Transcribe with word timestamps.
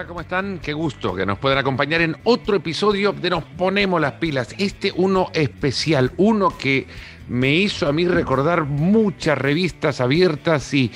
hola, 0.00 0.08
¿cómo 0.08 0.20
están? 0.22 0.60
Qué 0.60 0.72
gusto 0.72 1.14
que 1.14 1.26
nos 1.26 1.38
puedan 1.38 1.58
acompañar 1.58 2.00
en 2.00 2.16
otro 2.24 2.56
episodio 2.56 3.12
de 3.12 3.28
Nos 3.28 3.44
Ponemos 3.44 4.00
las 4.00 4.12
Pilas. 4.12 4.54
Este 4.56 4.94
uno 4.96 5.28
especial, 5.34 6.10
uno 6.16 6.56
que 6.56 6.86
me 7.28 7.54
hizo 7.54 7.86
a 7.86 7.92
mí 7.92 8.08
recordar 8.08 8.64
muchas 8.64 9.36
revistas 9.36 10.00
abiertas 10.00 10.72
y 10.72 10.90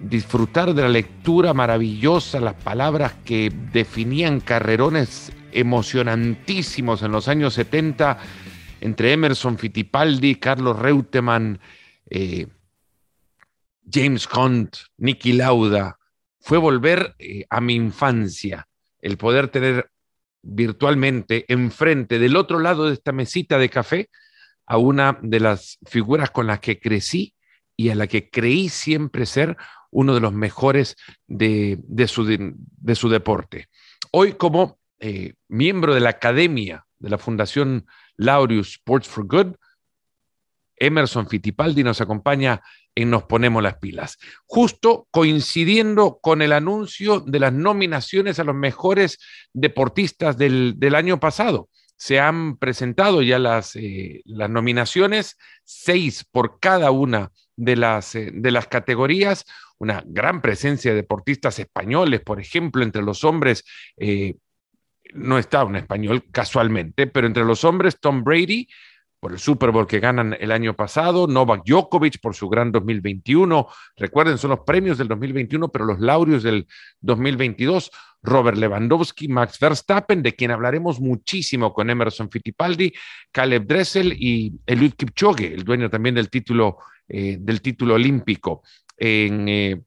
disfrutar 0.00 0.72
de 0.72 0.80
la 0.80 0.88
lectura 0.88 1.52
maravillosa, 1.52 2.40
las 2.40 2.54
palabras 2.54 3.12
que 3.26 3.52
definían 3.74 4.40
carrerones 4.40 5.32
emocionantísimos 5.52 7.02
en 7.02 7.12
los 7.12 7.28
años 7.28 7.52
70 7.52 8.16
entre 8.80 9.12
Emerson 9.12 9.58
Fittipaldi, 9.58 10.36
Carlos 10.36 10.78
Reutemann, 10.78 11.60
eh, 12.08 12.46
James 13.92 14.26
Hunt, 14.34 14.76
Nicky 14.96 15.34
Lauda, 15.34 15.99
fue 16.40 16.58
volver 16.58 17.14
eh, 17.18 17.44
a 17.50 17.60
mi 17.60 17.74
infancia, 17.74 18.66
el 19.00 19.16
poder 19.16 19.48
tener 19.48 19.90
virtualmente 20.42 21.44
enfrente, 21.48 22.18
del 22.18 22.36
otro 22.36 22.58
lado 22.58 22.86
de 22.86 22.94
esta 22.94 23.12
mesita 23.12 23.58
de 23.58 23.68
café, 23.68 24.10
a 24.66 24.78
una 24.78 25.18
de 25.20 25.40
las 25.40 25.78
figuras 25.86 26.30
con 26.30 26.46
las 26.46 26.60
que 26.60 26.80
crecí 26.80 27.34
y 27.76 27.90
a 27.90 27.94
la 27.94 28.06
que 28.06 28.30
creí 28.30 28.68
siempre 28.68 29.26
ser 29.26 29.56
uno 29.90 30.14
de 30.14 30.20
los 30.20 30.32
mejores 30.32 30.96
de, 31.26 31.82
su, 32.06 32.24
de, 32.24 32.94
su, 32.94 33.08
deporte. 33.08 33.66
Hoy 34.12 34.34
como 34.34 34.78
eh, 35.00 35.34
miembro 35.48 35.94
de 35.94 36.00
la 36.00 36.10
Academia 36.10 36.86
de 36.98 37.10
la 37.10 37.18
Fundación 37.18 37.86
Laureus 38.16 38.72
Sports 38.72 39.08
for 39.08 39.26
Good, 39.26 39.56
Emerson 40.76 41.28
Fittipaldi 41.28 41.82
nos 41.82 42.00
acompaña 42.00 42.62
en 43.02 43.10
Nos 43.10 43.24
Ponemos 43.24 43.62
las 43.62 43.78
Pilas, 43.78 44.18
justo 44.46 45.08
coincidiendo 45.10 46.18
con 46.20 46.42
el 46.42 46.52
anuncio 46.52 47.20
de 47.20 47.40
las 47.40 47.52
nominaciones 47.52 48.38
a 48.38 48.44
los 48.44 48.54
mejores 48.54 49.18
deportistas 49.52 50.36
del, 50.36 50.94
año 50.94 51.20
pasado. 51.20 51.68
Se 51.96 52.18
han 52.18 52.56
presentado 52.56 53.22
ya 53.22 53.38
las, 53.38 53.76
eh, 53.76 54.22
las 54.24 54.48
nominaciones, 54.48 55.36
seis 55.64 56.24
por 56.30 56.58
cada 56.58 56.90
una 56.90 57.30
de 57.56 57.76
las, 57.76 58.14
eh, 58.14 58.30
de 58.32 58.50
las 58.50 58.66
categorías, 58.66 59.44
una 59.78 60.02
gran 60.06 60.40
presencia 60.40 60.90
de 60.90 60.98
deportistas 60.98 61.58
españoles, 61.58 62.20
por 62.20 62.40
ejemplo, 62.40 62.82
entre 62.82 63.02
los 63.02 63.24
hombres. 63.24 63.64
Eh, 63.96 64.36
no 65.12 65.38
está 65.38 65.64
un 65.64 65.76
español 65.76 66.24
casualmente, 66.30 67.06
pero 67.06 67.26
entre 67.26 67.44
los 67.44 67.64
hombres 67.64 67.98
Tom 68.00 68.22
Brady, 68.22 68.68
por 69.20 69.32
el 69.32 69.38
Super 69.38 69.70
Bowl 69.70 69.86
que 69.86 70.00
ganan 70.00 70.34
el 70.40 70.50
año 70.50 70.74
pasado, 70.74 71.26
Novak 71.26 71.62
Djokovic 71.66 72.20
por 72.20 72.34
su 72.34 72.48
gran 72.48 72.72
2021, 72.72 73.68
recuerden, 73.96 74.38
son 74.38 74.50
los 74.50 74.60
premios 74.60 74.96
del 74.96 75.08
2021, 75.08 75.68
pero 75.68 75.84
los 75.84 76.00
laureos 76.00 76.42
del 76.42 76.66
2022, 77.00 77.90
Robert 78.22 78.56
Lewandowski, 78.56 79.28
Max 79.28 79.58
Verstappen, 79.60 80.22
de 80.22 80.34
quien 80.34 80.50
hablaremos 80.50 81.00
muchísimo 81.00 81.72
con 81.74 81.90
Emerson 81.90 82.30
Fittipaldi, 82.30 82.92
Caleb 83.30 83.66
Dressel 83.66 84.14
y 84.18 84.54
Eliud 84.66 84.94
Kipchoge, 84.94 85.52
el 85.52 85.64
dueño 85.64 85.90
también 85.90 86.14
del 86.14 86.30
título, 86.30 86.78
eh, 87.06 87.36
del 87.38 87.60
título 87.60 87.94
olímpico. 87.94 88.62
En, 88.96 89.48
eh, 89.48 89.82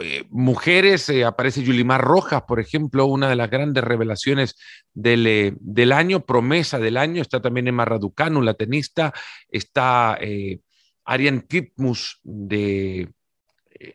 eh, 0.00 0.24
mujeres, 0.30 1.08
eh, 1.08 1.24
aparece 1.24 1.62
Yulimar 1.62 2.00
Rojas, 2.00 2.42
por 2.48 2.58
ejemplo, 2.58 3.06
una 3.06 3.28
de 3.28 3.36
las 3.36 3.48
grandes 3.48 3.84
revelaciones 3.84 4.56
del, 4.92 5.26
eh, 5.26 5.54
del 5.60 5.92
año, 5.92 6.20
promesa 6.20 6.80
del 6.80 6.96
año, 6.96 7.22
está 7.22 7.40
también 7.40 7.68
Emma 7.68 7.84
Raducanu, 7.84 8.42
la 8.42 8.54
tenista, 8.54 9.12
está 9.48 10.18
Ariane 11.04 11.42
Titmus 11.42 12.18
de 12.24 13.08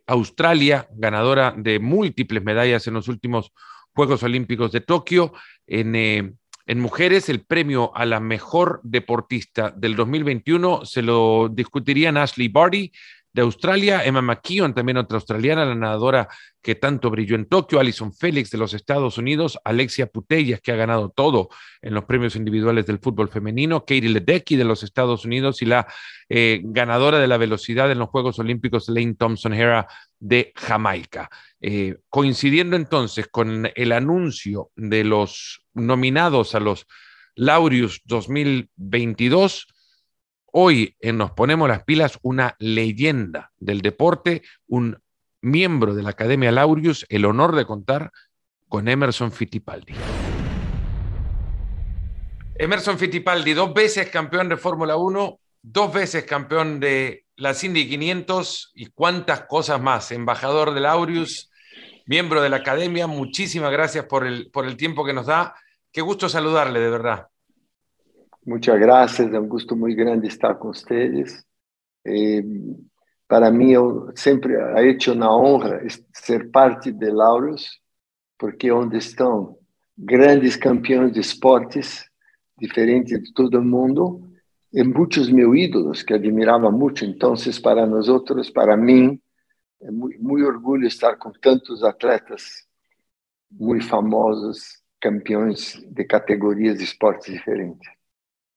Australia, 0.08 0.88
ganadora 0.94 1.54
de 1.58 1.80
múltiples 1.80 2.44
medallas 2.44 2.88
en 2.88 2.94
los 2.94 3.10
últimos 3.10 3.52
Juegos 3.94 4.24
Olímpicos 4.24 4.72
de 4.72 4.82
Tokio. 4.82 5.34
En, 5.68 5.96
en 5.96 6.80
mujeres, 6.80 7.28
el 7.28 7.42
premio 7.42 7.92
a 7.96 8.06
la 8.06 8.20
mejor 8.22 8.80
deportista 8.84 9.72
del 9.72 9.96
2021 9.96 10.86
se 10.86 11.02
lo 11.02 11.50
discutirían 11.50 12.16
Ashley 12.16 12.48
Barty, 12.48 12.92
de 13.32 13.42
Australia, 13.42 14.04
Emma 14.04 14.22
McKeon, 14.22 14.74
también 14.74 14.98
otra 14.98 15.18
australiana, 15.18 15.66
la 15.66 15.76
nadadora 15.76 16.28
que 16.62 16.76
tanto 16.76 17.10
brilló 17.10 17.36
en 17.36 17.46
Tokio, 17.46 17.80
Alison 17.80 18.14
Félix 18.14 18.50
de 18.50 18.58
los 18.58 18.74
Estados 18.74 19.18
Unidos, 19.18 19.60
Alexia 19.64 20.08
Putellas, 20.08 20.62
que 20.62 20.72
ha 20.72 20.76
ganado 20.76 21.10
todo 21.10 21.50
en 21.82 21.94
los 21.94 22.06
premios 22.06 22.36
individuales 22.36 22.86
del 22.86 23.00
fútbol 23.00 23.30
femenino, 23.30 23.82
Katie 23.82 24.10
Ledecky 24.10 24.56
de 24.56 24.66
los 24.66 24.84
Estados 24.84 25.26
Unidos 25.26 25.62
y 25.62 25.66
la 25.66 25.88
eh, 26.28 26.62
ganadora 26.64 27.20
de 27.20 27.28
la 27.28 27.38
velocidad 27.38 27.92
en 27.92 28.00
los 28.00 28.10
Juegos 28.10 28.40
Olímpicos, 28.40 28.90
Lane 28.90 29.16
Thompson 29.16 29.54
Hera 29.54 29.88
de 30.20 30.52
Jamaica. 30.56 31.30
Eh, 31.62 31.98
coincidiendo 32.10 32.76
entonces 32.76 33.28
con 33.28 33.70
el 33.74 33.92
anuncio 33.92 34.72
de 34.76 35.04
los 35.04 35.62
nominados 35.74 36.56
a 36.56 36.60
los 36.60 36.88
Laureus 37.36 38.02
2022, 38.06 39.68
Hoy 40.52 40.96
en 41.00 41.18
Nos 41.18 41.32
Ponemos 41.32 41.70
las 41.70 41.84
Pilas, 41.84 42.18
una 42.24 42.56
leyenda 42.58 43.52
del 43.60 43.82
deporte, 43.82 44.42
un 44.68 45.00
miembro 45.42 45.94
de 45.94 46.02
la 46.02 46.10
Academia 46.10 46.52
Laureus, 46.52 47.06
el 47.10 47.26
honor 47.26 47.56
de 47.56 47.66
contar 47.66 48.12
con 48.68 48.88
Emerson 48.88 49.32
Fittipaldi. 49.32 49.94
Emerson 52.56 52.98
Fittipaldi, 52.98 53.54
dos 53.54 53.74
veces 53.74 54.10
campeón 54.10 54.50
de 54.50 54.58
Fórmula 54.58 54.98
1, 54.98 55.40
dos 55.62 55.94
veces 55.94 56.24
campeón 56.24 56.80
de 56.80 57.26
la 57.36 57.56
Indy 57.62 57.88
500 57.88 58.72
y 58.74 58.88
cuántas 58.88 59.42
cosas 59.42 59.80
más. 59.80 60.12
Embajador 60.12 60.74
de 60.74 60.82
Laureus, 60.82 61.52
miembro 62.08 62.42
de 62.42 62.50
la 62.50 62.58
Academia, 62.58 63.06
muchísimas 63.06 63.72
gracias 63.72 64.06
por 64.06 64.26
el, 64.26 64.50
por 64.50 64.66
el 64.66 64.78
tiempo 64.78 65.06
que 65.06 65.14
nos 65.14 65.28
da. 65.28 65.56
Qué 65.92 66.02
gusto 66.02 66.28
saludarle, 66.28 66.80
de 66.80 66.90
verdad. 66.90 67.28
Muchas 68.46 68.80
gracias, 68.80 69.34
é 69.34 69.40
um 69.40 69.48
gosto 69.48 69.76
muito 69.76 69.98
grande 69.98 70.28
estar 70.28 70.56
com 70.56 70.70
vocês. 70.70 71.44
para 73.28 73.52
mim, 73.52 73.74
sempre 74.16 74.56
ha 74.56 74.82
hecho 74.82 75.14
uma 75.14 75.36
honra 75.36 75.82
ser 76.14 76.50
parte 76.50 76.92
de 76.92 77.12
Laureus, 77.12 77.80
porque 78.38 78.72
onde 78.72 78.98
estão 78.98 79.58
grandes 79.98 80.56
campeões 80.56 81.12
de 81.12 81.20
esportes, 81.20 82.06
diferentes 82.58 83.22
de 83.22 83.34
todo 83.34 83.62
mundo, 83.62 84.26
e 84.72 84.84
muitos 84.84 85.30
meus 85.30 85.58
ídolos 85.58 86.02
que 86.02 86.14
admirava 86.14 86.72
muito. 86.72 87.04
Então, 87.04 87.34
para 87.62 87.86
nós 87.86 88.08
outros, 88.08 88.50
para 88.50 88.78
mim, 88.78 89.20
é 89.82 89.92
muito, 89.92 90.24
muito 90.24 90.48
orgulho 90.48 90.88
estar 90.88 91.18
com 91.18 91.32
tantos 91.32 91.84
atletas 91.84 92.66
muito 93.52 93.86
famosos, 93.86 94.82
campeões 95.02 95.74
de 95.90 96.06
categorias 96.06 96.78
de 96.78 96.84
esportes 96.86 97.34
diferentes. 97.34 97.99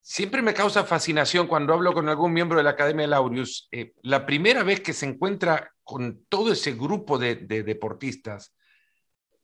Siempre 0.05 0.43
me 0.43 0.53
causa 0.53 0.83
fascinación 0.83 1.47
cuando 1.47 1.73
hablo 1.73 1.93
con 1.93 2.09
algún 2.09 2.33
miembro 2.33 2.59
de 2.59 2.65
la 2.65 2.71
Academia 2.71 3.07
Laureus, 3.07 3.69
eh, 3.71 3.93
la 4.03 4.27
primera 4.27 4.65
vez 4.65 4.81
que 4.81 4.93
se 4.93 5.07
encuentra 5.07 5.73
con 5.85 6.25
todo 6.29 6.51
ese 6.53 6.73
grupo 6.73 7.19
de, 7.19 7.37
deportistas, 7.37 8.53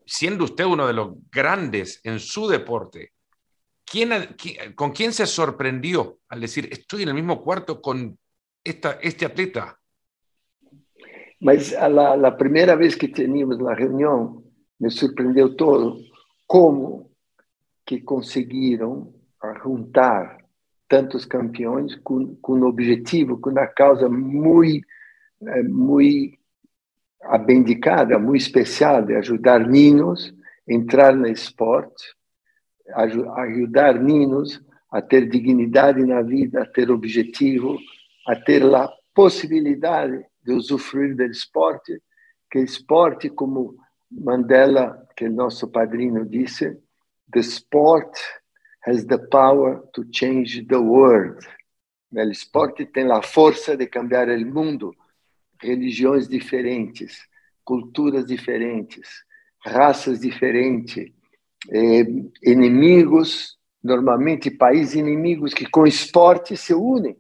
siendo 0.04 0.44
usted 0.44 0.64
uno 0.64 0.88
de 0.88 0.94
los 0.94 1.12
grandes 1.30 2.00
en 2.02 2.18
su 2.18 2.48
deporte, 2.48 3.12
¿quién, 3.84 4.34
con 4.74 4.90
quién 4.90 5.12
se 5.12 5.26
sorprendió 5.26 6.18
al 6.28 6.40
decir, 6.40 6.68
estoy 6.72 7.04
en 7.04 7.10
el 7.10 7.14
mismo 7.14 7.40
cuarto 7.40 7.80
con 7.80 8.18
esta, 8.64 8.98
este 9.00 9.26
atleta? 9.26 9.78
Mas 11.38 11.70
la, 11.70 12.16
la 12.16 12.36
primera 12.36 12.74
vez 12.74 12.96
que 12.96 13.08
teníamos 13.08 13.62
la 13.62 13.76
reunión, 13.76 14.44
me 14.80 14.90
sorprendió 14.90 15.54
todo, 15.54 15.98
cómo 16.46 17.12
que 17.84 18.04
consiguieron 18.04 19.14
juntar 19.62 20.37
tantos 20.88 21.24
campeões 21.24 21.94
com, 21.96 22.34
com 22.36 22.54
um 22.54 22.64
objetivo, 22.64 23.38
com 23.38 23.50
uma 23.50 23.66
causa 23.66 24.08
muito, 24.08 24.86
eh, 25.46 25.62
muito 25.62 26.38
abendicada, 27.22 28.18
muito 28.18 28.42
especial 28.42 29.04
de 29.04 29.14
ajudar 29.14 29.60
meninos 29.60 30.34
a 30.68 30.72
entrar 30.72 31.14
no 31.14 31.26
esporte, 31.26 32.04
ajudar 32.94 34.00
meninos 34.00 34.62
a 34.90 35.02
ter 35.02 35.28
dignidade 35.28 36.04
na 36.04 36.22
vida, 36.22 36.62
a 36.62 36.66
ter 36.66 36.90
objetivo, 36.90 37.78
a 38.26 38.34
ter 38.34 38.62
a 38.74 38.90
possibilidade 39.14 40.24
de 40.44 40.52
usufruir 40.52 41.14
do 41.14 41.24
esporte, 41.24 42.00
que 42.50 42.60
esporte, 42.60 43.28
como 43.28 43.76
Mandela, 44.10 45.06
que 45.14 45.26
é 45.26 45.28
nosso 45.28 45.68
padrinho, 45.68 46.24
disse, 46.24 46.78
the 47.30 47.40
sport 47.40 48.16
has 48.88 49.04
the 49.06 49.18
power 49.18 49.82
to 49.92 50.04
change 50.12 50.66
the 50.66 50.76
world. 50.76 51.46
O 52.12 52.20
esporte 52.20 52.86
tem 52.86 53.10
a 53.10 53.22
força 53.22 53.76
de 53.76 53.86
cambiar 53.86 54.28
o 54.28 54.46
mundo. 54.46 54.94
Religiões 55.60 56.28
diferentes, 56.28 57.18
culturas 57.64 58.24
diferentes, 58.24 59.08
raças 59.64 60.20
diferentes, 60.20 61.12
eh, 61.70 62.06
inimigos, 62.42 63.58
normalmente 63.82 64.50
países 64.50 64.94
inimigos 64.94 65.52
que 65.52 65.68
com 65.68 65.86
esporte 65.86 66.56
se 66.56 66.72
unem. 66.72 67.16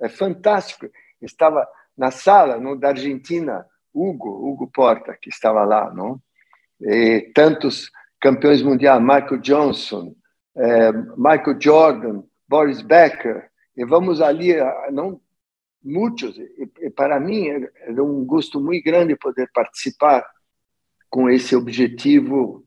É 0.00 0.08
fantástico. 0.08 0.86
Estava 1.20 1.66
na 1.96 2.10
sala 2.10 2.58
não, 2.58 2.78
da 2.78 2.88
Argentina, 2.88 3.66
Hugo, 3.92 4.28
Hugo 4.28 4.70
Porta, 4.72 5.18
que 5.20 5.28
estava 5.28 5.64
lá, 5.64 5.92
não? 5.92 6.20
eh, 6.84 7.30
tantos 7.34 7.90
campeões 8.20 8.62
mundiais, 8.62 9.00
Michael 9.00 9.38
Johnson, 9.38 10.14
eh, 10.56 10.92
Michael 11.16 11.60
Jordan, 11.60 12.22
Boris 12.48 12.82
Becker, 12.82 13.50
e 13.76 13.84
vamos 13.84 14.20
ali, 14.20 14.54
não 14.90 15.20
muitos, 15.82 16.36
e, 16.36 16.70
e 16.80 16.90
para 16.90 17.18
mim 17.18 17.48
era 17.48 18.04
um 18.04 18.24
gosto 18.24 18.60
muito 18.60 18.84
grande 18.84 19.16
poder 19.16 19.50
participar 19.52 20.24
com 21.10 21.28
esse 21.28 21.56
objetivo 21.56 22.64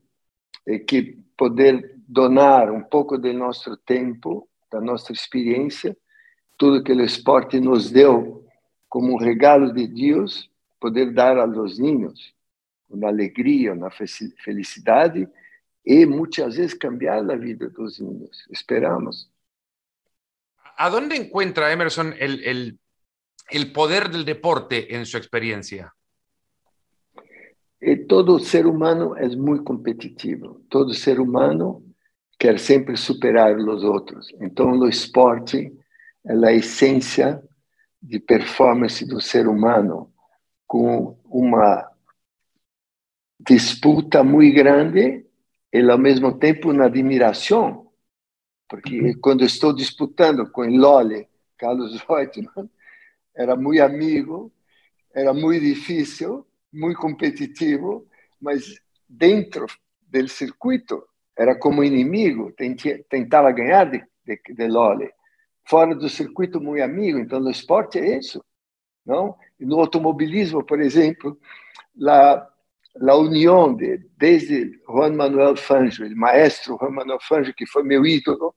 que 0.86 1.18
poder 1.36 1.96
donar 2.06 2.70
um 2.70 2.82
pouco 2.82 3.16
do 3.18 3.32
nosso 3.32 3.76
tempo, 3.78 4.48
da 4.70 4.80
nossa 4.80 5.12
experiência, 5.12 5.96
tudo 6.56 6.82
que 6.82 6.92
o 6.92 7.04
esporte 7.04 7.60
nos 7.60 7.90
deu 7.90 8.44
como 8.88 9.12
um 9.12 9.18
regalo 9.18 9.72
de 9.72 9.86
Deus, 9.86 10.50
poder 10.80 11.12
dar 11.12 11.38
aos 11.38 11.78
ninhos 11.78 12.34
na 12.88 13.08
alegria, 13.08 13.74
na 13.74 13.90
felicidade 13.90 15.28
e 15.86 16.04
muitas 16.04 16.56
vezes 16.56 16.74
cambiar 16.74 17.30
a 17.30 17.36
vida 17.36 17.68
dos 17.68 18.00
niños. 18.00 18.44
Esperamos. 18.50 19.30
¿A 20.76 20.90
dónde 20.90 21.14
encuentra 21.14 21.72
Emerson 21.72 22.12
el, 22.18 22.42
el, 22.42 22.78
el 23.50 23.72
poder 23.72 24.10
del 24.10 24.24
deporte 24.24 24.96
en 24.96 25.06
su 25.06 25.16
experiencia? 25.16 25.94
E 27.80 27.94
todo 28.08 28.40
ser 28.40 28.66
humano 28.66 29.14
é 29.16 29.28
muito 29.36 29.62
competitivo. 29.62 30.64
Todo 30.68 30.92
ser 30.92 31.20
humano 31.20 31.84
quer 32.36 32.58
sempre 32.58 32.96
superar 32.96 33.56
os 33.56 33.84
outros. 33.84 34.34
Então, 34.40 34.72
o 34.72 34.88
esporte 34.88 35.72
é 36.26 36.32
a 36.32 36.52
essência 36.52 37.40
de 38.02 38.18
performance 38.18 39.06
do 39.06 39.20
ser 39.20 39.46
humano, 39.46 40.12
com 40.66 41.16
uma 41.24 41.88
disputa 43.38 44.24
muito 44.24 44.54
grande 44.54 45.25
e, 45.76 45.90
ao 45.90 45.98
mesmo 45.98 46.38
tempo, 46.38 46.70
uma 46.70 46.86
admiração. 46.86 47.90
Porque 48.68 49.00
uhum. 49.00 49.20
quando 49.20 49.44
estou 49.44 49.72
disputando 49.72 50.50
com 50.50 50.62
Lole, 50.62 51.28
Carlos 51.56 52.00
Reutemann, 52.08 52.68
era 53.34 53.54
muito 53.56 53.82
amigo, 53.82 54.52
era 55.14 55.32
muito 55.32 55.62
difícil, 55.64 56.46
muito 56.72 56.98
competitivo, 56.98 58.06
mas 58.40 58.80
dentro 59.08 59.66
do 60.08 60.28
circuito 60.28 61.02
era 61.36 61.54
como 61.54 61.84
inimigo, 61.84 62.52
tentava 63.10 63.52
ganhar 63.52 63.84
de, 63.90 64.02
de, 64.24 64.40
de 64.54 64.66
Lole. 64.66 65.10
Fora 65.68 65.94
do 65.94 66.08
circuito, 66.08 66.60
muito 66.60 66.82
amigo. 66.82 67.18
Então, 67.18 67.40
no 67.40 67.50
esporte 67.50 67.98
é 67.98 68.18
isso. 68.18 68.42
Não? 69.04 69.36
no 69.58 69.80
automobilismo, 69.80 70.64
por 70.64 70.80
exemplo, 70.80 71.38
a, 72.08 72.48
a 73.00 73.16
união 73.16 73.74
de, 73.74 73.98
desde 74.16 74.80
Juan 74.88 75.12
Manuel 75.12 75.56
Fangio, 75.56 76.06
o 76.06 76.16
maestro 76.16 76.78
Juan 76.80 76.90
Manuel 76.90 77.18
Fangio, 77.20 77.54
que 77.54 77.66
foi 77.66 77.82
meu 77.82 78.06
ídolo, 78.06 78.54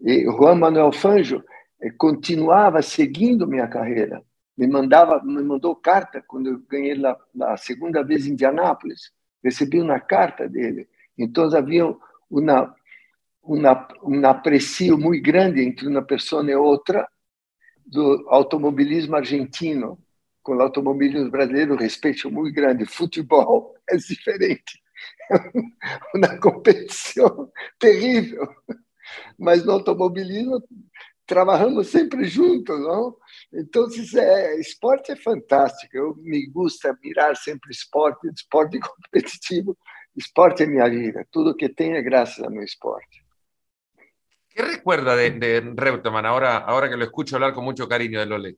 e 0.00 0.24
Juan 0.24 0.56
Manuel 0.56 0.92
Fangio 0.92 1.42
eh, 1.80 1.90
continuava 1.90 2.82
seguindo 2.82 3.46
minha 3.46 3.68
carreira. 3.68 4.22
Me 4.56 4.66
mandava, 4.66 5.22
me 5.22 5.42
mandou 5.42 5.74
carta 5.74 6.22
quando 6.26 6.48
eu 6.48 6.58
ganhei 6.68 7.00
a, 7.06 7.16
a 7.52 7.56
segunda 7.56 8.02
vez 8.02 8.26
em 8.26 8.32
Indianápolis. 8.32 9.12
Recebi 9.42 9.80
uma 9.80 9.98
carta 9.98 10.48
dele. 10.48 10.88
Então 11.16 11.44
havia 11.56 11.84
uma, 12.28 12.74
um 13.44 14.26
aprecio 14.26 14.98
muito 14.98 15.22
grande 15.22 15.62
entre 15.62 15.86
uma 15.86 16.02
pessoa 16.02 16.44
e 16.50 16.54
outra 16.54 17.08
do 17.86 18.26
automobilismo 18.28 19.16
argentino 19.16 19.98
com 20.42 20.56
o 20.56 20.62
automobilismo 20.62 21.30
brasileiro, 21.30 21.76
respeito 21.76 22.30
muito 22.30 22.54
grande. 22.54 22.86
Futebol 22.86 23.74
é 23.88 23.96
diferente. 23.96 24.80
É 26.14 26.16
uma 26.16 26.38
competição 26.38 27.50
terrível. 27.78 28.46
Mas 29.38 29.64
no 29.64 29.72
automobilismo 29.72 30.62
trabalhamos 31.26 31.88
sempre 31.88 32.24
juntos, 32.24 32.78
não? 32.78 33.16
Então, 33.52 33.86
é, 34.16 34.60
esporte 34.60 35.12
é 35.12 35.16
fantástico. 35.16 35.96
Eu 35.96 36.14
me 36.18 36.46
gusta 36.46 36.96
mirar 37.02 37.36
sempre 37.36 37.70
esporte, 37.70 38.28
esporte 38.28 38.78
competitivo. 38.80 39.76
Esporte 40.16 40.62
é 40.62 40.66
minha 40.66 40.88
vida. 40.88 41.26
Tudo 41.30 41.56
que 41.56 41.68
tenho 41.68 41.96
é 41.96 42.02
graças 42.02 42.44
ao 42.44 42.50
meu 42.50 42.62
esporte. 42.62 43.22
¿Qué 44.50 44.62
recuerda 44.62 45.16
de, 45.16 45.30
de 45.30 45.60
Reutemann 45.74 46.26
ahora, 46.26 46.58
ahora 46.58 46.90
que 46.90 46.96
lo 46.96 47.04
escucho 47.04 47.36
hablar 47.36 47.54
con 47.54 47.64
mucho 47.64 47.88
cariño 47.88 48.20
de 48.20 48.26
Lole? 48.26 48.56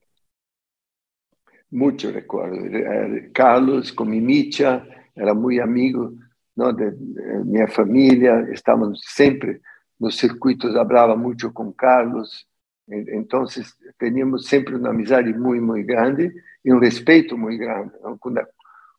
Mucho 1.74 2.12
recuerdo. 2.12 2.54
Eh, 2.66 3.30
Carlos, 3.34 3.92
con 3.92 4.08
mi 4.08 4.20
Micha, 4.20 4.86
era 5.12 5.34
muy 5.34 5.58
amigo 5.58 6.12
¿no? 6.54 6.72
de, 6.72 6.92
de, 6.92 7.44
mi 7.44 7.66
familia, 7.66 8.46
estábamos 8.52 9.00
siempre 9.00 9.60
nos 9.98 10.16
circuitos, 10.16 10.76
hablaba 10.76 11.16
mucho 11.16 11.52
con 11.52 11.72
Carlos, 11.72 12.48
entonces 12.86 13.76
teníamos 13.98 14.46
siempre 14.46 14.76
una 14.76 14.90
amistad 14.90 15.24
muy, 15.36 15.60
muy 15.60 15.82
grande 15.82 16.32
y 16.62 16.70
un 16.70 16.80
respeto 16.80 17.36
muy 17.36 17.58
grande, 17.58 17.92
¿no? 18.04 18.18
con, 18.18 18.34
la, 18.34 18.48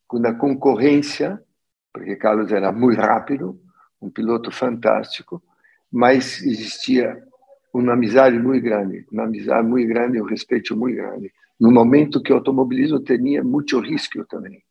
con 0.06 0.22
la 0.22 0.38
concurrencia, 0.38 1.42
porque 1.94 2.18
Carlos 2.18 2.52
era 2.52 2.74
muy 2.74 2.96
rápido, 2.96 3.56
un 4.00 4.12
piloto 4.12 4.52
fantástico, 4.52 5.42
mas 5.92 6.42
existia 6.42 7.18
uma 7.80 7.94
amizade 7.94 8.38
muito 8.40 8.64
grande, 8.64 9.06
uma 9.12 9.24
amizade 9.24 9.68
muito 9.68 9.88
grande, 9.88 10.22
um 10.22 10.26
respeito 10.26 10.76
muito 10.76 10.96
grande. 10.96 11.34
No 11.60 11.72
momento 11.72 12.22
que 12.22 12.32
o 12.32 12.36
automobilismo 12.36 13.00
tinha 13.00 13.44
muito 13.44 13.80
risco 13.80 14.26
também. 14.26 14.64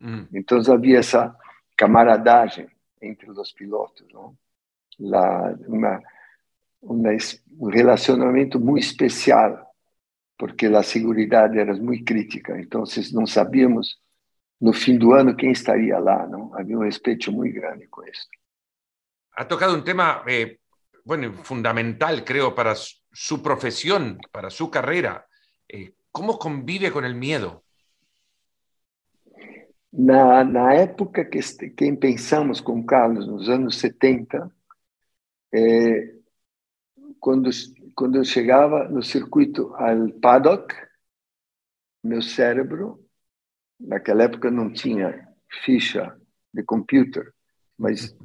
Hum. 0.00 0.26
Então 0.32 0.60
havia 0.72 0.98
essa 0.98 1.34
camaradagem 1.76 2.68
entre 3.00 3.30
os 3.30 3.52
pilotos, 3.52 4.06
não? 4.12 4.36
La, 4.98 5.56
uma, 5.66 6.02
uma, 6.80 7.10
um 7.58 7.68
relacionamento 7.68 8.60
muito 8.60 8.84
especial, 8.84 9.66
porque 10.38 10.66
a 10.66 10.82
segurança 10.82 11.58
era 11.58 11.74
muito 11.74 12.04
crítica. 12.04 12.60
Então 12.60 12.84
não 13.12 13.26
sabíamos 13.26 13.96
no 14.60 14.72
fim 14.72 14.96
do 14.96 15.12
ano 15.12 15.34
quem 15.34 15.50
estaria 15.50 15.98
lá, 15.98 16.28
não? 16.28 16.54
Havia 16.54 16.78
um 16.78 16.84
respeito 16.84 17.32
muito 17.32 17.54
grande 17.54 17.88
com 17.88 18.04
isso. 18.04 18.28
Ha 19.34 19.44
tocado 19.44 19.74
um 19.74 19.82
tema 19.82 20.22
eh, 20.28 20.58
bueno, 21.04 21.32
fundamental, 21.44 22.24
creo, 22.24 22.54
para 22.54 22.74
su 22.74 23.42
profesión, 23.42 24.18
para 24.30 24.50
su 24.50 24.70
carrera. 24.70 25.26
Eh, 25.68 25.94
¿Cómo 26.10 26.38
convive 26.38 26.90
con 26.90 27.04
el 27.04 27.14
miedo? 27.14 27.64
Na, 29.90 30.42
na 30.42 30.74
época 30.74 31.28
que, 31.28 31.40
que 31.76 31.92
pensamos 31.96 32.62
com 32.62 32.84
Carlos, 32.84 33.26
nos 33.26 33.48
anos 33.48 33.76
70, 33.76 34.50
é, 35.52 36.14
quando, 37.20 37.50
quando 37.94 38.16
eu 38.16 38.24
chegava 38.24 38.88
no 38.88 39.02
circuito 39.02 39.74
al 39.74 40.10
paddock, 40.12 40.74
meu 42.02 42.22
cérebro, 42.22 43.06
naquela 43.78 44.24
época 44.24 44.50
não 44.50 44.72
tinha 44.72 45.28
ficha 45.62 46.18
de 46.52 46.62
computer, 46.62 47.32
mas 47.78 48.16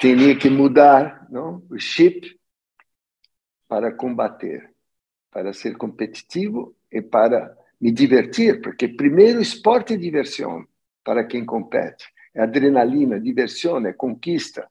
teria 0.00 0.34
que 0.36 0.48
mudar 0.48 1.26
não? 1.30 1.62
o 1.70 1.78
chip 1.78 2.38
para 3.68 3.92
combater, 3.92 4.74
para 5.30 5.52
ser 5.52 5.76
competitivo 5.76 6.74
e 6.90 7.02
para 7.02 7.56
me 7.80 7.92
divertir, 7.92 8.60
porque 8.62 8.88
primeiro 8.88 9.40
esporte 9.40 9.94
é 9.94 9.96
diversão 9.96 10.66
para 11.04 11.24
quem 11.24 11.44
compete, 11.44 12.12
é 12.34 12.42
adrenalina, 12.42 13.20
diversão, 13.20 13.84
é 13.86 13.92
conquista. 13.92 14.68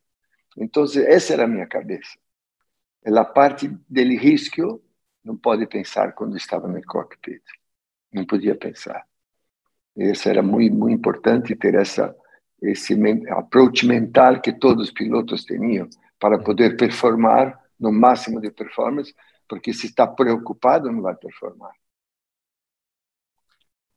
Então, 0.58 0.84
essa 0.84 1.34
era 1.34 1.46
a 1.46 1.48
minha 1.48 1.68
cabeça. 1.68 2.18
É 3.06 3.18
a 3.18 3.24
parte 3.24 3.68
do 3.68 4.02
risco 4.02 4.82
não 5.24 5.38
pode 5.38 5.66
pensar 5.68 6.14
quando 6.14 6.36
estava 6.36 6.68
no 6.68 6.82
cockpit. 6.84 7.44
Não 8.12 8.26
podia 8.26 8.56
pensar. 8.56 9.06
Isso 9.96 10.28
era 10.28 10.42
muito, 10.42 10.76
muito 10.76 10.96
importante 10.96 11.56
ter 11.56 11.76
essa 11.76 12.16
esse 12.62 12.94
approach 13.30 13.86
mental 13.86 14.42
que 14.42 14.54
todos 14.54 14.90
os 14.90 14.92
pilotos 14.92 15.46
tinham 15.46 15.90
para 16.20 16.38
poder 16.38 16.76
performar 16.76 17.58
no 17.80 17.92
máximo 17.92 18.42
de 18.42 18.52
performance, 18.52 19.14
porque 19.48 19.74
se 19.74 19.88
está 19.88 20.06
preocupado 20.06 20.92
não 20.92 21.02
vai 21.02 21.16
performar. 21.16 21.72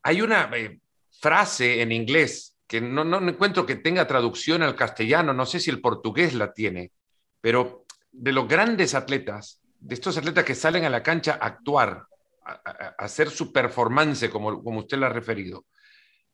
Hay 0.04 0.22
una 0.22 0.50
eh, 0.56 0.80
frase 1.20 1.82
en 1.82 1.92
inglés 1.92 2.56
que 2.66 2.80
no, 2.80 3.04
no 3.04 3.28
encuentro 3.28 3.66
que 3.66 3.76
tenga 3.76 4.06
traducción 4.06 4.62
al 4.62 4.74
castellano, 4.74 5.34
no 5.34 5.44
sé 5.44 5.60
si 5.60 5.70
el 5.70 5.80
portugués 5.80 6.32
la 6.34 6.52
tiene, 6.52 6.92
pero 7.40 7.84
de 8.10 8.32
los 8.32 8.48
grandes 8.48 8.94
atletas, 8.94 9.60
de 9.78 9.94
estos 9.94 10.16
atletas 10.16 10.44
que 10.44 10.54
salen 10.54 10.84
a 10.84 10.90
la 10.90 11.02
cancha 11.02 11.38
a 11.40 11.46
actuar, 11.46 12.06
a, 12.44 12.52
a, 12.52 12.86
a 12.98 13.04
hacer 13.04 13.30
su 13.30 13.52
performance, 13.52 14.30
como, 14.30 14.62
como 14.62 14.80
usted 14.80 14.96
lo 14.96 15.06
ha 15.06 15.10
referido, 15.10 15.66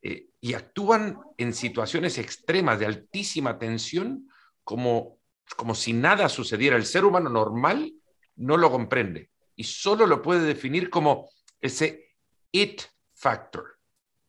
eh, 0.01 0.27
y 0.39 0.53
actúan 0.53 1.19
en 1.37 1.53
situaciones 1.53 2.17
extremas 2.17 2.79
de 2.79 2.85
altísima 2.85 3.57
tensión 3.59 4.29
como, 4.63 5.19
como 5.57 5.75
si 5.75 5.93
nada 5.93 6.29
sucediera. 6.29 6.75
El 6.75 6.85
ser 6.85 7.05
humano 7.05 7.29
normal 7.29 7.93
no 8.35 8.57
lo 8.57 8.71
comprende 8.71 9.29
y 9.55 9.63
solo 9.65 10.07
lo 10.07 10.21
puede 10.21 10.41
definir 10.41 10.89
como 10.89 11.29
ese 11.59 12.15
it 12.51 12.81
factor, 13.13 13.77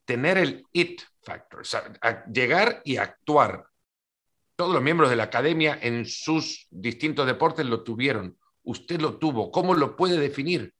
tener 0.03 0.37
el 0.37 0.65
it 0.73 1.01
factor, 1.23 1.63
llegar 2.31 2.81
y 2.83 2.97
actuar. 2.97 3.65
Todos 4.57 4.73
los 4.73 4.83
miembros 4.83 5.09
de 5.09 5.15
la 5.15 5.23
academia 5.23 5.79
en 5.81 6.05
sus 6.05 6.67
distintos 6.69 7.25
deportes 7.25 7.65
lo 7.65 7.83
tuvieron. 7.83 8.37
Usted 8.63 8.99
lo 8.99 9.17
tuvo. 9.17 9.51
¿Cómo 9.51 9.73
lo 9.73 9.95
puede 9.95 10.19
definir? 10.19 10.73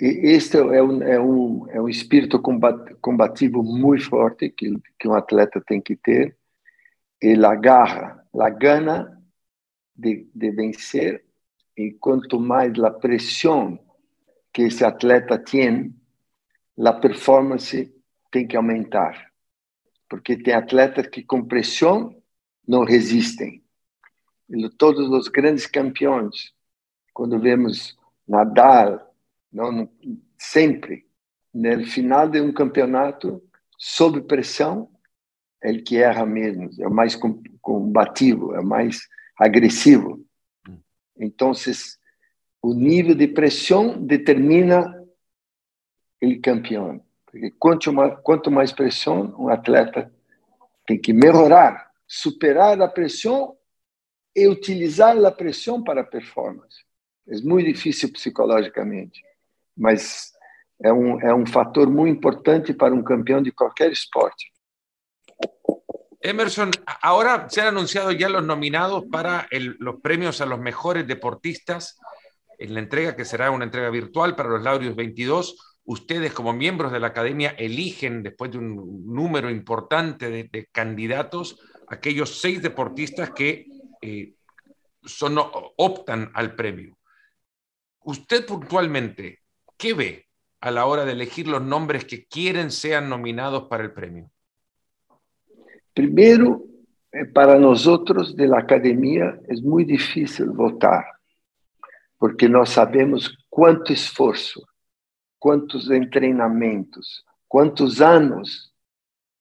Este 0.00 0.58
é 0.58 0.80
um, 0.80 1.02
é 1.02 1.20
um, 1.20 1.66
é 1.70 1.82
um 1.82 1.88
espírito 1.88 2.40
combativo 3.00 3.64
muito 3.64 4.08
forte 4.08 4.48
que, 4.48 4.72
que 4.96 5.08
um 5.08 5.14
atleta 5.14 5.60
tem 5.60 5.80
que 5.80 5.96
ter. 5.96 6.36
E 7.20 7.34
a 7.44 7.54
garra, 7.56 8.24
a 8.32 8.48
gana 8.48 9.20
de, 9.96 10.30
de 10.32 10.50
vencer. 10.52 11.24
E 11.76 11.90
quanto 11.90 12.38
mais 12.38 12.78
a 12.78 12.92
pressão 12.92 13.76
que 14.52 14.62
esse 14.62 14.84
atleta 14.84 15.36
tem, 15.36 15.92
a 16.78 16.92
performance 16.92 17.92
tem 18.30 18.46
que 18.46 18.56
aumentar. 18.56 19.32
Porque 20.08 20.36
tem 20.36 20.54
atletas 20.54 21.08
que 21.08 21.24
com 21.24 21.44
pressão 21.44 22.14
não 22.66 22.84
resistem. 22.84 23.64
Todos 24.78 25.08
os 25.10 25.26
grandes 25.26 25.66
campeões, 25.66 26.54
quando 27.12 27.40
vemos 27.40 27.98
Nadal, 28.28 29.07
não, 29.52 29.90
sempre, 30.38 31.06
no 31.52 31.84
final 31.86 32.28
de 32.28 32.40
um 32.40 32.52
campeonato, 32.52 33.42
sob 33.76 34.22
pressão, 34.22 34.90
é 35.62 35.70
ele 35.70 35.82
que 35.82 35.96
erra 35.96 36.24
mesmo, 36.24 36.70
é 36.78 36.86
o 36.86 36.90
mais 36.90 37.18
combativo, 37.60 38.54
é 38.54 38.60
o 38.60 38.66
mais 38.66 39.00
agressivo. 39.36 40.24
Então, 41.16 41.52
o 42.62 42.74
nível 42.74 43.14
de 43.14 43.26
pressão 43.26 44.00
determina 44.00 44.94
ele 46.20 46.38
campeão. 46.38 47.04
Porque 47.26 47.50
quanto 47.58 47.92
mais, 47.92 48.20
quanto 48.22 48.50
mais 48.50 48.72
pressão, 48.72 49.34
um 49.38 49.48
atleta 49.48 50.12
tem 50.86 50.98
que 50.98 51.12
melhorar, 51.12 51.90
superar 52.06 52.80
a 52.80 52.88
pressão 52.88 53.56
e 54.34 54.46
utilizar 54.48 55.16
a 55.24 55.30
pressão 55.30 55.82
para 55.82 56.00
a 56.02 56.04
performance. 56.04 56.84
É 57.26 57.36
muito 57.40 57.66
difícil 57.66 58.12
psicologicamente 58.12 59.22
mas 59.78 60.32
é 60.82 60.92
um, 60.92 61.20
é 61.20 61.34
um 61.34 61.46
fator 61.46 61.88
muito 61.88 62.16
importante 62.16 62.74
para 62.74 62.94
um 62.94 63.02
campeão 63.02 63.40
de 63.42 63.52
qualquer 63.52 63.92
esporte. 63.92 64.52
Emerson, 66.20 66.70
ahora 67.00 67.48
se 67.48 67.60
han 67.60 67.68
anunciado 67.68 68.10
ya 68.10 68.28
los 68.28 68.44
nominados 68.44 69.04
para 69.10 69.46
el, 69.50 69.76
los 69.78 70.00
premios 70.00 70.40
a 70.40 70.46
los 70.46 70.58
mejores 70.58 71.06
deportistas 71.06 71.96
en 72.58 72.74
la 72.74 72.80
entrega 72.80 73.14
que 73.14 73.24
será 73.24 73.52
una 73.52 73.64
entrega 73.64 73.88
virtual 73.90 74.34
para 74.34 74.48
los 74.48 74.62
Laureos 74.62 74.96
22. 74.96 75.78
Ustedes 75.84 76.32
como 76.32 76.52
miembros 76.52 76.90
de 76.90 76.98
la 76.98 77.06
academia 77.06 77.54
eligen 77.56 78.24
después 78.24 78.50
de 78.50 78.58
un 78.58 79.04
número 79.06 79.48
importante 79.48 80.28
de, 80.28 80.44
de 80.44 80.66
candidatos 80.72 81.56
aquellos 81.88 82.40
seis 82.40 82.62
deportistas 82.62 83.30
que 83.30 83.66
eh, 84.00 84.34
son, 85.04 85.36
optan 85.38 86.30
al 86.34 86.54
premio. 86.54 86.98
Usted 88.04 88.46
puntualmente, 88.46 89.40
¿Qué 89.78 89.94
ve 89.94 90.26
a 90.60 90.72
la 90.72 90.86
hora 90.86 91.04
de 91.04 91.12
elegir 91.12 91.46
los 91.46 91.62
nombres 91.62 92.04
que 92.04 92.26
quieren 92.26 92.72
sean 92.72 93.08
nominados 93.08 93.68
para 93.68 93.84
el 93.84 93.92
premio? 93.92 94.28
Primero, 95.94 96.64
eh, 97.12 97.24
para 97.26 97.60
nosotros 97.60 98.34
de 98.34 98.48
la 98.48 98.58
academia 98.58 99.38
es 99.46 99.62
muy 99.62 99.84
difícil 99.84 100.46
votar, 100.50 101.04
porque 102.18 102.48
nós 102.48 102.70
sabemos 102.70 103.38
quanto 103.48 103.92
esforço, 103.92 104.66
quantos 105.38 105.88
treinamentos, 106.10 107.24
quantos 107.46 108.00
anos 108.00 108.74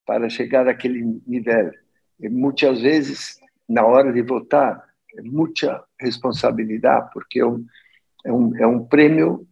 para 0.06 0.30
chegar 0.30 0.68
àquele 0.70 1.02
nível. 1.26 1.72
E 2.20 2.30
muitas 2.30 2.80
vezes, 2.80 3.40
na 3.68 3.84
hora 3.84 4.14
de 4.14 4.22
votar, 4.22 4.84
é 5.18 5.22
muita 5.24 5.84
responsabilidade, 6.00 7.10
porque 7.12 7.40
é 7.40 8.68
um 8.68 8.86
prêmio 8.86 9.48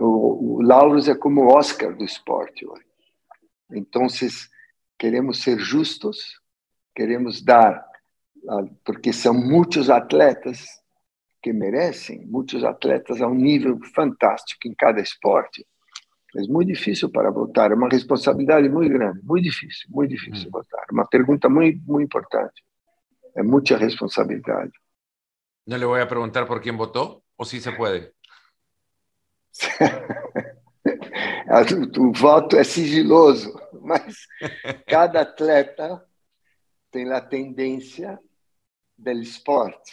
o, 0.00 0.56
o 0.56 0.62
Lauros 0.62 1.08
é 1.08 1.14
como 1.14 1.42
o 1.42 1.54
Oscar 1.54 1.94
do 1.94 2.04
esporte. 2.04 2.66
Então, 3.70 4.06
queremos 4.98 5.42
ser 5.42 5.58
justos, 5.58 6.40
queremos 6.94 7.42
dar, 7.42 7.84
porque 8.84 9.12
são 9.12 9.34
muitos 9.34 9.90
atletas 9.90 10.66
que 11.42 11.52
merecem, 11.52 12.26
muitos 12.26 12.64
atletas 12.64 13.20
a 13.20 13.26
um 13.26 13.34
nível 13.34 13.78
fantástico 13.94 14.66
em 14.66 14.74
cada 14.74 15.00
esporte. 15.00 15.66
É 16.36 16.42
muito 16.42 16.68
difícil 16.68 17.10
para 17.10 17.30
votar, 17.30 17.72
é 17.72 17.74
uma 17.74 17.88
responsabilidade 17.88 18.68
muito 18.68 18.92
grande, 18.92 19.20
muito 19.22 19.44
difícil, 19.44 19.88
muito 19.90 20.10
difícil 20.10 20.48
hum. 20.48 20.52
votar. 20.52 20.84
Uma 20.92 21.06
pergunta 21.06 21.48
muito, 21.48 21.80
muito 21.86 22.06
importante. 22.06 22.62
É 23.34 23.42
muita 23.42 23.76
responsabilidade. 23.76 24.72
Não 25.66 25.76
lhe 25.76 25.84
vou 25.84 25.94
perguntar 26.06 26.46
por 26.46 26.60
quem 26.60 26.76
votou, 26.76 27.22
ou 27.36 27.44
se 27.44 27.60
se 27.60 27.72
pode? 27.72 28.12
o 31.98 32.12
voto 32.12 32.56
é 32.56 32.64
sigiloso, 32.64 33.52
mas 33.82 34.26
cada 34.86 35.22
atleta 35.22 36.04
tem 36.90 37.10
a 37.12 37.20
tendência 37.20 38.18
do 38.96 39.10
esporte. 39.12 39.92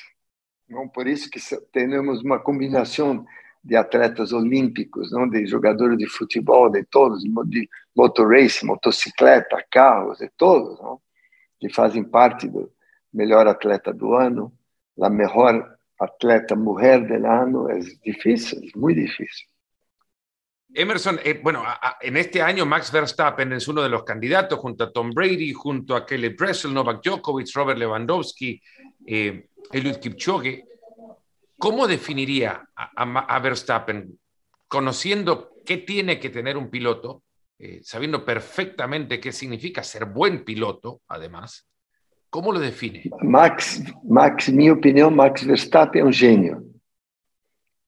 Não 0.69 0.87
por 0.87 1.07
isso 1.07 1.29
que 1.29 1.39
temos 1.71 2.21
uma 2.21 2.39
combinação 2.39 3.25
de 3.63 3.75
atletas 3.75 4.31
olímpicos, 4.31 5.11
não 5.11 5.27
de 5.27 5.45
jogadores 5.45 5.97
de 5.97 6.07
futebol, 6.07 6.69
de 6.69 6.83
todos, 6.85 7.23
de 7.23 7.69
motor 7.95 8.31
race, 8.31 8.65
motocicleta, 8.65 9.63
carros, 9.69 10.19
de 10.19 10.29
todos, 10.37 10.79
não? 10.79 11.01
que 11.59 11.69
fazem 11.69 12.03
parte 12.03 12.47
do 12.47 12.71
melhor 13.11 13.47
atleta 13.47 13.93
do 13.93 14.13
ano, 14.13 14.53
a 15.01 15.09
melhor 15.09 15.76
atleta 15.99 16.55
mulher 16.55 17.07
del 17.07 17.25
ano, 17.25 17.69
é 17.69 17.79
difícil, 18.03 18.71
muy 18.75 18.93
difícil. 18.93 19.47
Emerson, 20.73 21.19
eh, 21.23 21.39
bueno, 21.41 21.63
en 22.01 22.17
este 22.17 22.41
año 22.41 22.65
Max 22.65 22.91
Verstappen 22.91 23.53
es 23.53 23.67
uno 23.67 23.81
de 23.81 23.89
los 23.89 24.03
candidatos 24.03 24.59
junto 24.59 24.83
a 24.83 24.91
Tom 24.91 25.11
Brady, 25.11 25.53
junto 25.53 25.95
a 25.95 26.05
Kelly 26.05 26.35
Dressel, 26.35 26.73
Novak 26.73 27.01
Djokovic, 27.01 27.47
Robert 27.55 27.79
Lewandowski, 27.79 28.61
eh, 29.05 29.47
Eliud 29.71 29.95
Kipchoge. 29.95 30.65
¿Cómo 31.57 31.87
definiría 31.87 32.69
a, 32.75 33.39
Verstappen, 33.39 34.19
conociendo 34.67 35.53
qué 35.65 35.77
tiene 35.77 36.19
que 36.19 36.29
tener 36.29 36.55
un 36.57 36.69
piloto, 36.69 37.23
eh, 37.57 37.79
sabiendo 37.81 38.23
perfectamente 38.23 39.19
qué 39.19 39.31
significa 39.31 39.83
ser 39.83 40.05
buen 40.05 40.43
piloto, 40.43 41.01
además? 41.07 41.67
¿Cómo 42.29 42.51
lo 42.51 42.59
define? 42.59 43.03
Max, 43.21 43.81
Max, 44.03 44.49
mi 44.49 44.69
opinión, 44.69 45.15
Max 45.15 45.45
Verstappen 45.45 46.01
es 46.01 46.05
un 46.05 46.13
genio, 46.13 46.63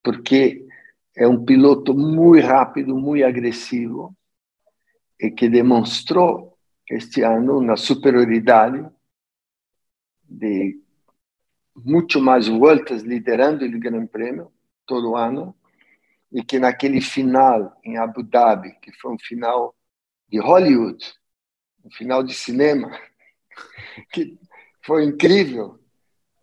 porque 0.02 0.66
é 1.14 1.26
um 1.28 1.44
piloto 1.44 1.94
muito 1.94 2.46
rápido, 2.46 2.96
muito 2.96 3.24
agressivo 3.24 4.16
e 5.18 5.30
que 5.30 5.48
demonstrou 5.48 6.56
este 6.88 7.22
ano 7.22 7.58
uma 7.58 7.76
superioridade 7.76 8.88
de 10.24 10.80
muito 11.76 12.20
mais 12.20 12.48
voltas 12.48 13.02
liderando 13.02 13.64
o 13.64 13.78
Grande 13.78 14.06
Prêmio 14.08 14.50
todo 14.86 15.16
ano 15.16 15.54
e 16.32 16.42
que 16.42 16.58
naquele 16.58 17.00
final 17.00 17.76
em 17.84 17.98
Abu 17.98 18.22
Dhabi, 18.22 18.72
que 18.80 18.92
foi 18.92 19.12
um 19.12 19.18
final 19.18 19.74
de 20.28 20.38
Hollywood, 20.38 21.04
um 21.84 21.90
final 21.90 22.22
de 22.22 22.32
cinema, 22.32 22.90
que 24.12 24.38
foi 24.82 25.04
incrível 25.04 25.78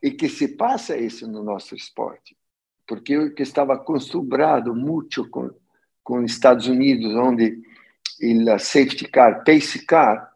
e 0.02 0.12
que 0.12 0.30
se 0.30 0.50
passa 0.50 0.98
isso 0.98 1.28
no 1.28 1.44
nosso 1.44 1.76
esporte 1.76 2.38
porque 2.88 3.14
eu 3.14 3.34
que 3.34 3.44
estava 3.44 3.74
acostumado 3.74 4.74
muito 4.74 5.30
com 5.30 5.52
com 6.08 6.24
os 6.24 6.32
Estados 6.32 6.68
Unidos, 6.68 7.14
onde 7.16 7.62
o 8.24 8.60
safety 8.60 9.10
car, 9.10 9.44
pace 9.44 9.86
car, 9.86 10.32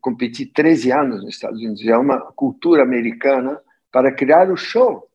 competi 0.00 0.46
13 0.46 0.92
anos 0.92 1.24
nos 1.24 1.34
Estados 1.34 1.58
Unidos, 1.58 1.84
é 1.84 1.98
uma 1.98 2.20
cultura 2.20 2.84
americana 2.84 3.60
para 3.90 4.14
criar 4.14 4.48
o 4.48 4.56
show. 4.56 5.10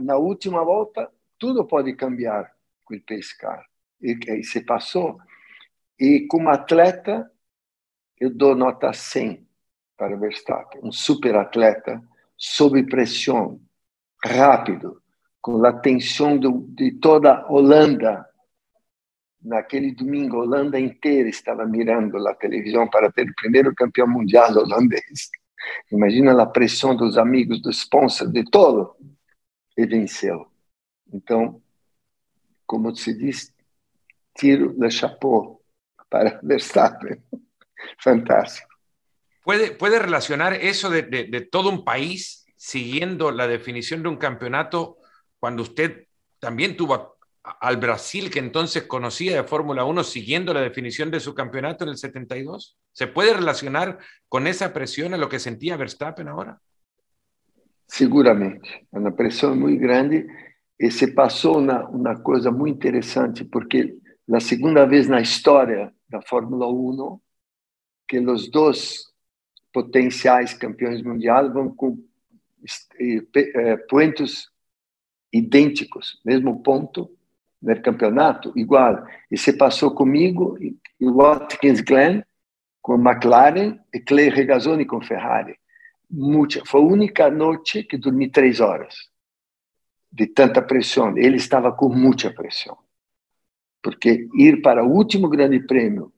Na 0.00 0.16
última 0.16 0.64
volta, 0.64 1.10
tudo 1.36 1.66
pode 1.66 1.96
cambiar 1.96 2.52
com 2.84 2.94
o 2.94 3.00
pace 3.00 3.36
car. 3.36 3.66
E, 4.00 4.16
e 4.28 4.44
se 4.44 4.60
passou. 4.60 5.18
E 5.98 6.24
como 6.28 6.48
atleta, 6.48 7.28
eu 8.20 8.30
dou 8.32 8.54
nota 8.54 8.92
100 8.92 9.45
para 9.96 10.16
Verstappen, 10.16 10.80
um 10.82 10.92
super 10.92 11.36
atleta, 11.36 12.02
sob 12.36 12.82
pressão, 12.84 13.60
rápido, 14.24 15.00
com 15.40 15.64
a 15.64 15.70
atenção 15.70 16.38
de 16.38 16.92
toda 16.92 17.34
a 17.34 17.52
Holanda. 17.52 18.26
Naquele 19.42 19.94
domingo, 19.94 20.36
a 20.36 20.40
Holanda 20.40 20.78
inteira 20.78 21.28
estava 21.28 21.64
mirando 21.64 22.16
a 22.26 22.34
televisão 22.34 22.88
para 22.88 23.12
ter 23.12 23.30
o 23.30 23.34
primeiro 23.34 23.74
campeão 23.74 24.08
mundial 24.08 24.52
holandês. 24.56 25.30
Imagina 25.90 26.40
a 26.42 26.46
pressão 26.46 26.96
dos 26.96 27.16
amigos, 27.16 27.62
dos 27.62 27.78
sponsors, 27.78 28.30
de 28.32 28.44
todo. 28.50 28.96
E 29.76 29.86
venceu. 29.86 30.46
Então, 31.12 31.62
como 32.66 32.94
se 32.96 33.14
diz, 33.16 33.52
tiro 34.34 34.72
de 34.72 34.90
chapéu 34.90 35.60
para 36.10 36.40
Verstappen. 36.42 37.22
fantástico. 38.02 38.65
¿Puede, 39.46 39.70
puede 39.70 40.00
relacionar 40.00 40.54
eso 40.54 40.90
de, 40.90 41.02
de, 41.02 41.40
todo 41.40 41.70
un 41.70 41.84
país 41.84 42.44
siguiendo 42.56 43.30
la 43.30 43.46
definición 43.46 44.02
de 44.02 44.08
un 44.08 44.16
campeonato 44.16 44.96
cuando 45.38 45.62
usted 45.62 46.08
también 46.40 46.76
tuvo 46.76 47.16
al 47.60 47.76
Brasil 47.76 48.28
que 48.28 48.40
entonces 48.40 48.82
conocía 48.88 49.36
de 49.36 49.44
Fórmula 49.46 49.84
1 49.84 50.02
siguiendo 50.02 50.52
la 50.52 50.62
definición 50.62 51.12
de 51.12 51.20
su 51.20 51.32
campeonato 51.32 51.84
en 51.84 51.90
el 51.90 51.96
72? 51.96 52.76
¿Se 52.90 53.06
puede 53.06 53.34
relacionar 53.34 53.98
con 54.28 54.48
esa 54.48 54.72
presión 54.72 55.14
a 55.14 55.16
lo 55.16 55.28
que 55.28 55.38
sentía 55.38 55.76
Verstappen 55.76 56.26
ahora? 56.26 56.60
Seguramente, 57.86 58.88
una 58.90 59.14
presión 59.14 59.60
muy 59.60 59.76
grande 59.76 60.26
y 60.76 60.90
se 60.90 61.06
pasó 61.06 61.52
una, 61.52 61.86
una 61.86 62.20
cosa 62.20 62.50
muy 62.50 62.70
interesante 62.70 63.44
porque 63.44 63.94
la 64.26 64.40
segunda 64.40 64.86
vez 64.86 65.06
en 65.06 65.12
la 65.12 65.20
historia 65.20 65.94
de 66.08 66.16
la 66.16 66.20
Fórmula 66.20 66.66
1 66.66 67.22
que 68.08 68.20
los 68.20 68.50
dos 68.50 69.05
potenciales 69.76 70.54
campeones 70.54 71.02
mundiales 71.02 71.52
van 71.52 71.68
con 71.76 72.02
eh, 72.98 73.22
eh, 73.34 73.76
puntos 73.86 74.50
idênticos, 75.30 76.18
mesmo 76.24 76.62
ponto 76.62 77.10
no 77.60 77.82
campeonato, 77.82 78.52
igual. 78.56 79.04
E 79.30 79.36
se 79.36 79.52
passou 79.52 79.90
comigo, 79.90 80.56
e 80.58 80.78
Watkins 80.98 81.82
Glen 81.82 82.24
com 82.80 82.94
McLaren 82.94 83.78
e 83.92 84.00
Clay 84.00 84.30
Regazzoni 84.30 84.86
com 84.86 85.02
Ferrari. 85.02 85.58
Muita, 86.08 86.64
foi 86.64 86.80
a 86.80 86.84
única 86.84 87.30
noite 87.30 87.82
que 87.82 87.98
dormi 87.98 88.30
três 88.30 88.60
horas 88.60 88.94
de 90.10 90.26
tanta 90.26 90.62
pressão. 90.62 91.18
Ele 91.18 91.36
estava 91.36 91.70
com 91.70 91.90
muita 91.90 92.32
pressão. 92.32 92.78
Porque 93.82 94.26
ir 94.38 94.62
para 94.62 94.82
o 94.82 94.90
último 94.90 95.28
grande 95.28 95.60
prêmio, 95.60 96.10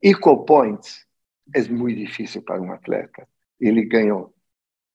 equal 0.00 0.44
points, 0.44 1.04
é 1.54 1.62
muito 1.68 1.98
difícil 1.98 2.42
para 2.42 2.60
um 2.60 2.72
atleta. 2.72 3.26
Ele 3.60 3.84
ganhou, 3.84 4.34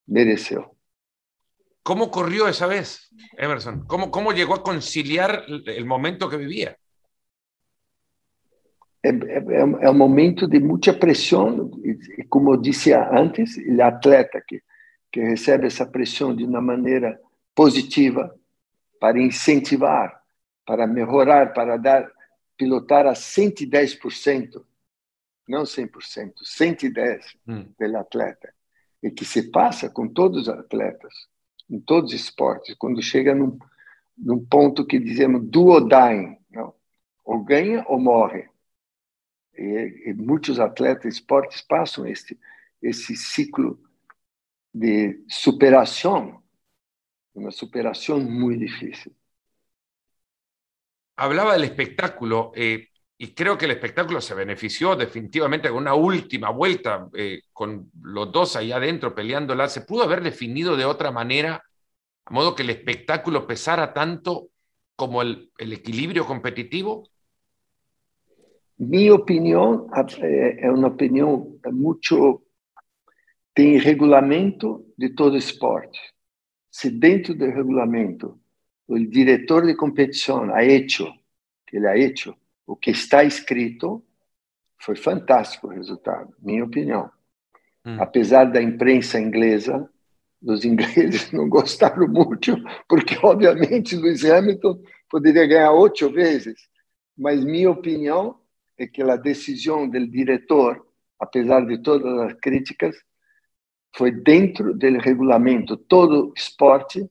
mereceu. 0.07 0.75
¿Cómo 1.83 2.09
corrió 2.09 2.47
esa 2.47 2.65
vez, 2.65 3.11
Emerson? 3.37 3.85
¿Cómo, 3.85 4.09
cómo 4.09 4.31
llegó 4.31 4.55
a 4.55 4.63
conciliar 4.63 5.43
el 5.47 5.85
momento 5.85 6.27
que 6.29 6.37
vivía? 6.37 6.77
É, 9.03 9.09
é, 9.09 9.85
é, 9.85 9.89
um 9.91 9.93
momento 9.93 10.47
de 10.47 10.59
muita 10.59 10.91
pressão, 10.91 11.69
e 11.83 12.23
como 12.23 12.53
eu 12.53 12.57
disse 12.57 12.91
antes, 12.91 13.55
o 13.57 13.81
atleta 13.83 14.41
que, 14.47 14.63
que 15.11 15.21
recebe 15.21 15.67
essa 15.67 15.85
pressão 15.85 16.35
de 16.35 16.43
uma 16.43 16.59
maneira 16.59 17.19
positiva 17.53 18.35
para 18.99 19.21
incentivar, 19.21 20.19
para 20.65 20.87
melhorar, 20.87 21.53
para 21.53 21.77
dar 21.77 22.11
pilotar 22.57 23.05
a 23.05 23.13
110%, 23.13 24.63
não 25.47 25.63
100%, 25.63 26.33
110 26.43 27.37
hum. 27.47 27.65
do 27.77 27.97
atleta, 27.97 28.53
e 29.01 29.11
que 29.11 29.25
se 29.25 29.51
passa 29.51 29.89
com 29.89 30.07
todos 30.07 30.43
os 30.43 30.49
atletas 30.49 31.13
em 31.69 31.79
todos 31.79 32.13
os 32.13 32.19
esportes, 32.19 32.75
quando 32.77 33.01
chega 33.01 33.33
num, 33.33 33.57
num 34.17 34.45
ponto 34.45 34.85
que 34.85 34.99
dizemos 34.99 35.43
do 35.43 35.67
or 35.67 35.87
die, 35.87 36.37
não? 36.51 36.73
ou 37.23 37.43
ganha 37.43 37.83
ou 37.87 37.99
morre. 37.99 38.49
E, 39.57 40.09
e 40.09 40.13
muitos 40.13 40.59
atletas 40.59 41.15
esportes 41.15 41.61
passam 41.61 42.05
este, 42.05 42.37
esse 42.81 43.15
ciclo 43.15 43.79
de 44.73 45.23
superação, 45.27 46.43
uma 47.33 47.51
superação 47.51 48.19
muito 48.19 48.59
difícil. 48.59 49.15
Hablaba 51.17 51.53
del 51.53 51.63
espectáculo 51.63 52.51
eh, 52.55 52.89
y 53.17 53.33
creo 53.33 53.57
que 53.57 53.65
el 53.65 53.71
espectáculo 53.71 54.19
se 54.19 54.33
benefició 54.33 54.95
definitivamente 54.95 55.69
con 55.69 55.77
una 55.77 55.93
última 55.93 56.49
vuelta, 56.49 57.07
eh, 57.13 57.41
con 57.53 57.89
los 58.01 58.31
dos 58.31 58.55
ahí 58.55 58.71
adentro 58.71 59.15
peleándola. 59.15 59.69
¿Se 59.69 59.81
pudo 59.81 60.03
haber 60.03 60.21
definido 60.21 60.75
de 60.75 60.85
otra 60.85 61.11
manera, 61.11 61.63
a 62.25 62.33
modo 62.33 62.55
que 62.55 62.63
el 62.63 62.71
espectáculo 62.71 63.47
pesara 63.47 63.93
tanto 63.93 64.49
como 64.95 65.21
el, 65.21 65.51
el 65.57 65.73
equilibrio 65.73 66.25
competitivo? 66.25 67.07
Mi 68.77 69.09
opinión 69.09 69.87
eh, 70.21 70.57
es 70.61 70.69
una 70.69 70.87
opinión 70.87 71.59
mucho 71.71 72.41
tem 73.55 73.77
regulamento 73.77 74.85
de 74.97 75.09
todo 75.09 75.37
esporte. 75.37 75.97
Se 76.69 76.91
dentro 76.91 77.33
do 77.33 77.45
regulamento 77.45 78.37
o 78.85 78.99
diretor 78.99 79.65
de 79.65 79.73
competição 79.75 80.53
ha 80.53 80.63
hecho, 80.63 81.11
que 81.65 81.77
ele 81.77 81.87
ha 81.87 81.97
hecho, 81.97 82.35
o 82.65 82.75
que 82.75 82.91
está 82.91 83.23
escrito, 83.23 84.03
foi 84.79 84.95
fantástico 84.95 85.67
o 85.67 85.71
resultado, 85.71 86.33
minha 86.41 86.63
opinião. 86.63 87.09
Hum. 87.85 87.97
Apesar 87.99 88.45
da 88.45 88.61
imprensa 88.61 89.19
inglesa, 89.19 89.89
os 90.41 90.63
ingleses 90.65 91.31
não 91.31 91.49
gostaram 91.49 92.07
muito, 92.07 92.55
porque, 92.87 93.17
obviamente, 93.23 93.95
Lewis 93.95 94.25
Hamilton 94.25 94.81
poderia 95.09 95.47
ganhar 95.47 95.71
oito 95.71 96.09
vezes. 96.11 96.55
Mas 97.17 97.43
minha 97.43 97.71
opinião 97.71 98.39
é 98.77 98.85
que 98.85 99.01
a 99.01 99.15
decisão 99.15 99.87
do 99.87 100.07
diretor, 100.07 100.85
apesar 101.19 101.65
de 101.65 101.77
todas 101.81 102.19
as 102.19 102.33
críticas, 102.39 102.95
foi 103.95 104.11
dentro 104.11 104.73
do 104.73 104.99
regulamento. 104.99 105.77
Todo 105.77 106.33
esporte 106.35 107.09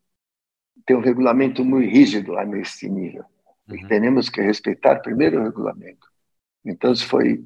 tem 0.87 0.97
um 0.97 1.01
regulamento 1.01 1.65
muito 1.65 1.91
rígido 1.91 2.37
a 2.37 2.45
nesse 2.45 2.89
nível. 2.89 3.25
Uhum. 3.69 3.89
Temos 3.89 4.29
que 4.29 4.41
respeitar 4.41 5.01
primeiro 5.01 5.41
o 5.41 5.45
regulamento. 5.45 6.07
Então, 6.65 6.95
foi 6.97 7.45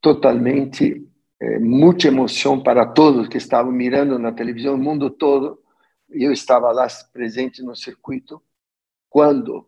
totalmente 0.00 1.06
é, 1.40 1.58
muita 1.58 2.08
emoção 2.08 2.62
para 2.62 2.86
todos 2.86 3.28
que 3.28 3.36
estavam 3.36 3.72
mirando 3.72 4.18
na 4.18 4.32
televisão, 4.32 4.74
o 4.74 4.78
mundo 4.78 5.10
todo. 5.10 5.62
E 6.10 6.24
eu 6.24 6.32
estava 6.32 6.72
lá 6.72 6.86
presente 7.12 7.62
no 7.62 7.76
circuito 7.76 8.42
quando 9.08 9.66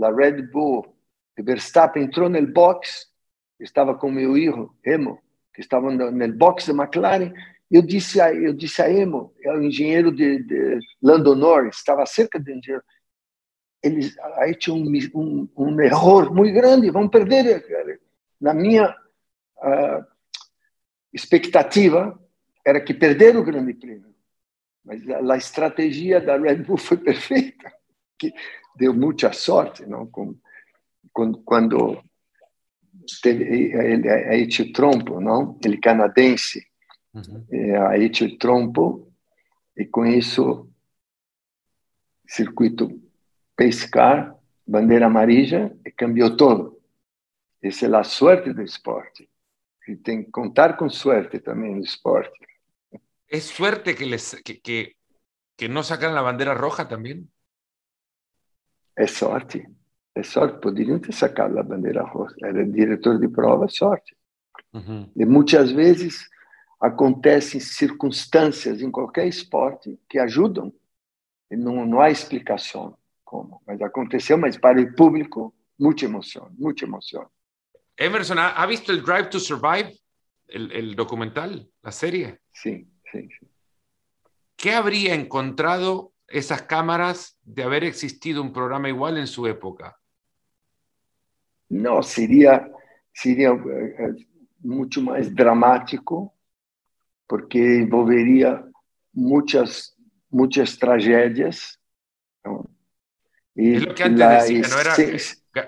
a 0.00 0.10
Red 0.12 0.42
Bull, 0.42 0.94
Verstappen 1.38 2.04
entrou 2.04 2.28
no 2.28 2.46
box, 2.46 3.06
estava 3.60 3.94
com 3.94 4.10
meu 4.10 4.34
filho, 4.34 4.74
Emo, 4.84 5.20
que 5.54 5.60
estava 5.60 5.90
no 5.90 6.32
box 6.34 6.72
da 6.72 6.82
McLaren. 6.82 7.32
Eu 7.70 7.82
disse 7.82 8.20
a, 8.20 8.32
eu 8.32 8.52
disse 8.52 8.80
a 8.80 8.90
Emo, 8.90 9.32
é 9.42 9.52
o 9.52 9.62
engenheiro 9.62 10.10
de, 10.10 10.42
de 10.42 10.78
Lando 11.02 11.34
Norris, 11.34 11.76
estava 11.76 12.04
cerca 12.06 12.40
do 12.40 12.50
engenheiro 12.50 12.82
eles 13.82 14.18
aí 14.36 14.54
tinha 14.54 14.74
um, 14.74 14.90
um, 15.14 15.48
um 15.56 15.80
erro 15.80 16.34
muito 16.34 16.54
grande, 16.54 16.90
vão 16.90 17.08
perder. 17.08 17.64
Na 18.40 18.52
minha 18.52 18.90
uh, 18.90 20.04
expectativa 21.12 22.18
era 22.64 22.80
que 22.80 22.92
perderam 22.92 23.40
o 23.40 23.44
grande 23.44 23.74
prêmio, 23.74 24.14
mas 24.84 25.08
a, 25.08 25.32
a, 25.32 25.36
estratégia 25.36 26.20
da 26.20 26.36
Red 26.36 26.56
Bull 26.56 26.76
foi 26.76 26.96
perfeita, 26.98 27.72
que 28.18 28.32
deu 28.76 28.92
muita 28.92 29.32
sorte, 29.32 29.86
não? 29.86 30.06
Com, 30.06 30.36
quando, 31.12 31.38
quando 31.42 32.02
teve 33.22 33.74
a 33.76 34.36
Eti 34.36 34.72
Trompo, 34.72 35.20
não? 35.20 35.58
Ele 35.64 35.78
canadense, 35.78 36.66
uhum. 37.14 37.46
A 37.88 37.98
Eti 37.98 38.36
Trompo, 38.36 39.12
e 39.76 39.86
com 39.86 40.04
isso 40.04 40.68
circuito 42.26 43.07
pescar, 43.58 44.38
bandeira 44.64 45.06
amarilla, 45.06 45.76
e 45.84 45.90
cambiou 45.90 46.36
todo. 46.36 46.80
Essa 47.60 47.86
é 47.86 47.96
a 47.96 48.04
sorte 48.04 48.52
do 48.52 48.62
esporte. 48.62 49.28
E 49.88 49.96
tem 49.96 50.22
que 50.22 50.30
contar 50.30 50.76
com 50.76 50.88
sorte 50.88 51.40
também 51.40 51.74
no 51.74 51.82
esporte. 51.82 52.38
¿Es 53.28 53.44
suerte 53.44 53.94
que, 53.96 54.06
les, 54.06 54.40
que, 54.44 54.60
que, 54.60 54.96
que 55.56 55.68
no 55.68 55.82
sacan 55.82 56.14
la 56.14 56.22
bandera 56.22 56.54
roja 56.54 56.86
también? 56.86 57.28
É 58.96 59.06
sorte. 59.06 59.66
É 60.14 60.22
sorte. 60.22 60.60
Poderiam 60.60 61.00
ter 61.00 61.12
sacado 61.12 61.58
a 61.58 61.62
bandeira 61.62 62.04
roja. 62.04 62.36
Era 62.42 62.64
diretor 62.64 63.18
de 63.18 63.28
prova, 63.28 63.66
sorte. 63.68 64.16
Uhum. 64.72 65.10
E 65.16 65.24
muitas 65.24 65.72
vezes 65.72 66.28
acontecem 66.80 67.60
circunstâncias 67.60 68.80
em 68.80 68.90
qualquer 68.90 69.26
esporte 69.26 69.98
que 70.08 70.18
ajudam 70.18 70.72
e 71.50 71.56
não, 71.56 71.84
não 71.84 72.00
há 72.00 72.10
explicação 72.10 72.96
como, 73.28 73.62
mas 73.66 73.78
aconteceu, 73.82 74.38
mas 74.38 74.56
para 74.56 74.80
o 74.80 74.94
público, 74.94 75.54
muita 75.78 76.06
emoção, 76.06 76.50
muita 76.58 76.86
emoção. 76.86 77.28
Emerson, 77.98 78.38
¿ha 78.38 78.66
visto 78.66 78.90
el 78.90 79.02
Drive 79.02 79.28
to 79.28 79.38
Survive, 79.38 79.92
el, 80.46 80.72
el 80.72 80.94
documental, 80.94 81.68
la 81.82 81.92
serie? 81.92 82.40
Sí, 82.52 82.88
sí, 83.12 83.28
sí. 83.28 83.46
¿Qué 84.56 84.72
habría 84.72 85.14
encontrado 85.14 86.14
esas 86.26 86.62
cámaras 86.62 87.38
de 87.42 87.64
haber 87.64 87.84
existido 87.84 88.40
un 88.40 88.50
programa 88.50 88.88
igual 88.88 89.18
en 89.18 89.26
su 89.26 89.46
época? 89.46 89.98
No, 91.68 92.02
sería, 92.02 92.66
sería 93.12 93.50
eh, 93.50 94.26
mucho 94.60 95.02
más 95.02 95.34
dramático, 95.34 96.32
porque 97.26 97.80
envolvería 97.80 98.64
muchas, 99.12 99.94
muchas 100.30 100.78
tragedias. 100.78 101.78
¿no? 102.42 102.64
Y 103.60 103.74
es 103.74 103.84
lo 103.84 103.92
que 103.92 104.04
antes 104.04 104.28
decía, 104.28 104.62
no 104.68 104.80
era, 104.80 104.94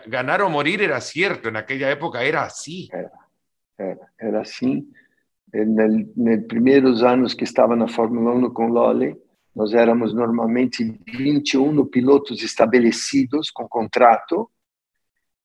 ganar 0.07 0.43
o 0.43 0.49
morir 0.49 0.81
era 0.81 1.01
cierto, 1.01 1.49
en 1.49 1.57
aquella 1.57 1.91
época 1.91 2.23
era 2.23 2.45
así. 2.45 2.89
Era, 2.93 3.11
Era, 3.77 4.13
era 4.17 4.41
assim. 4.43 4.89
Nos 5.53 6.45
primeiros 6.47 7.03
anos 7.03 7.35
que 7.35 7.43
estava 7.43 7.75
na 7.75 7.89
Fórmula 7.89 8.33
1 8.33 8.51
com 8.53 8.69
Lolly, 8.69 9.17
nós 9.57 9.75
éramos 9.75 10.15
normalmente 10.15 11.01
21 11.05 11.85
pilotos 11.87 12.45
estabelecidos 12.45 13.51
com 13.51 13.67
contrato, 13.67 14.49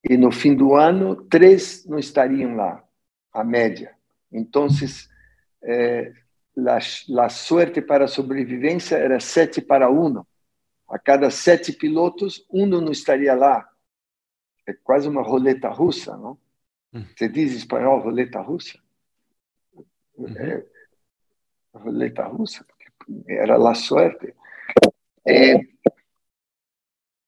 e 0.07 0.15
no 0.15 0.31
fim 0.31 0.53
do 0.53 0.75
ano, 0.75 1.15
três 1.27 1.83
não 1.87 1.97
estariam 1.97 2.55
lá, 2.55 2.83
a 3.33 3.43
média. 3.43 3.95
Então, 4.31 4.67
eh, 5.63 6.13
a, 6.67 7.29
sorte 7.29 7.81
para 7.81 8.05
a 8.05 8.07
sobrevivência 8.07 8.97
era 8.97 9.19
sete 9.19 9.61
para 9.61 9.89
um. 9.89 10.23
A 10.87 10.99
cada 10.99 11.29
sete 11.31 11.73
pilotos, 11.73 12.45
um 12.49 12.65
não 12.65 12.91
estaria 12.91 13.33
lá. 13.33 13.67
É 14.67 14.73
quase 14.73 15.07
uma 15.07 15.21
roleta 15.21 15.69
russa, 15.69 16.15
não? 16.17 16.37
Hum. 16.93 17.05
Você 17.15 17.27
diz 17.27 17.53
em 17.53 17.57
espanhol 17.57 17.99
roleta 17.99 18.39
russa? 18.39 18.79
Uhum. 20.17 20.37
É, 20.37 20.65
roleta 21.73 22.23
russa, 22.23 22.65
era 23.27 23.55
a 23.55 23.75
sorte. 23.75 24.33
É, 25.27 25.59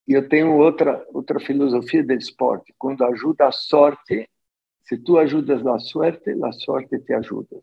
eu 0.07 0.27
tenho 0.29 0.55
outra 0.55 1.05
outra 1.13 1.39
filosofia 1.39 2.03
do 2.03 2.13
esporte. 2.13 2.73
Quando 2.77 3.03
ajuda 3.03 3.47
a 3.47 3.51
sorte, 3.51 4.29
se 4.83 4.97
tu 4.97 5.17
ajudas 5.17 5.65
a 5.67 5.79
sorte, 5.79 6.31
a 6.41 6.51
sorte 6.53 6.97
te 6.99 7.13
ajuda. 7.13 7.61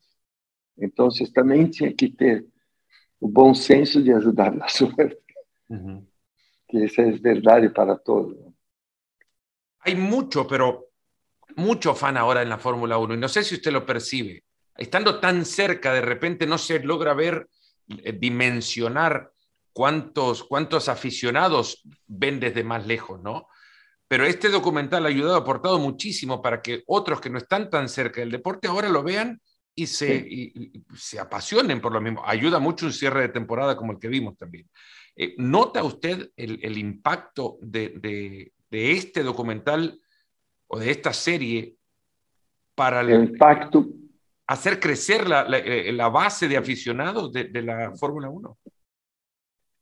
Então, 0.76 1.10
vocês 1.10 1.30
também 1.30 1.68
tinha 1.70 1.92
que 1.94 2.10
ter 2.10 2.46
o 3.20 3.28
bom 3.28 3.54
senso 3.54 4.02
de 4.02 4.12
ajudar 4.12 4.52
na 4.54 4.68
sorte. 4.68 5.16
Que 6.68 6.84
isso 6.84 7.00
é 7.00 7.10
verdade 7.12 7.70
para 7.70 7.96
todos. 7.96 8.36
Hay 9.80 9.94
mucho, 9.94 10.46
pero 10.46 10.90
mucho 11.56 11.94
fan 11.94 12.16
ahora 12.16 12.42
en 12.42 12.48
la 12.48 12.58
Fórmula 12.58 12.98
1 12.98 13.14
y 13.14 13.18
no 13.18 13.28
sé 13.28 13.44
si 13.44 13.54
usted 13.54 13.72
lo 13.72 13.84
percibe. 13.84 14.44
Estando 14.76 15.20
tan 15.20 15.44
cerca, 15.44 15.92
de 15.92 16.00
repente 16.00 16.46
no 16.46 16.58
se 16.58 16.80
logra 16.80 17.14
ver, 17.14 17.48
eh, 17.88 18.12
dimensionar 18.12 19.30
cuántos, 19.72 20.44
cuántos 20.44 20.88
aficionados 20.88 21.82
ven 22.06 22.40
desde 22.40 22.64
más 22.64 22.86
lejos, 22.86 23.20
¿no? 23.20 23.48
Pero 24.08 24.24
este 24.24 24.48
documental 24.48 25.04
ha 25.04 25.08
ayudado, 25.08 25.34
ha 25.34 25.38
aportado 25.38 25.78
muchísimo 25.78 26.40
para 26.40 26.62
que 26.62 26.82
otros 26.86 27.20
que 27.20 27.30
no 27.30 27.38
están 27.38 27.70
tan 27.70 27.88
cerca 27.88 28.20
del 28.20 28.30
deporte 28.30 28.68
ahora 28.68 28.88
lo 28.88 29.02
vean 29.02 29.40
y 29.74 29.86
se, 29.86 30.16
y, 30.16 30.84
se 30.96 31.18
apasionen 31.18 31.80
por 31.80 31.92
lo 31.92 32.00
mismo. 32.00 32.22
Ayuda 32.24 32.58
mucho 32.58 32.86
un 32.86 32.92
cierre 32.92 33.22
de 33.22 33.28
temporada 33.30 33.76
como 33.76 33.92
el 33.92 33.98
que 33.98 34.08
vimos 34.08 34.36
también. 34.36 34.68
Eh, 35.16 35.34
¿Nota 35.38 35.84
usted 35.84 36.30
el, 36.36 36.58
el 36.62 36.78
impacto 36.78 37.58
de, 37.60 37.90
de, 37.90 38.52
de, 38.70 38.92
este 38.92 39.22
documental 39.22 40.00
o 40.66 40.78
de 40.78 40.90
esta 40.90 41.12
serie 41.12 41.76
para 42.74 43.00
el, 43.00 43.10
el 43.10 43.24
impacto 43.30 43.86
hacer 44.46 44.80
crecer 44.80 45.28
la, 45.28 45.48
la, 45.48 45.58
eh, 45.58 45.92
la 45.92 46.08
base 46.08 46.48
de 46.48 46.56
aficionados 46.56 47.32
de, 47.32 47.44
de 47.44 47.62
la 47.62 47.92
Fórmula 47.96 48.28
1? 48.28 48.58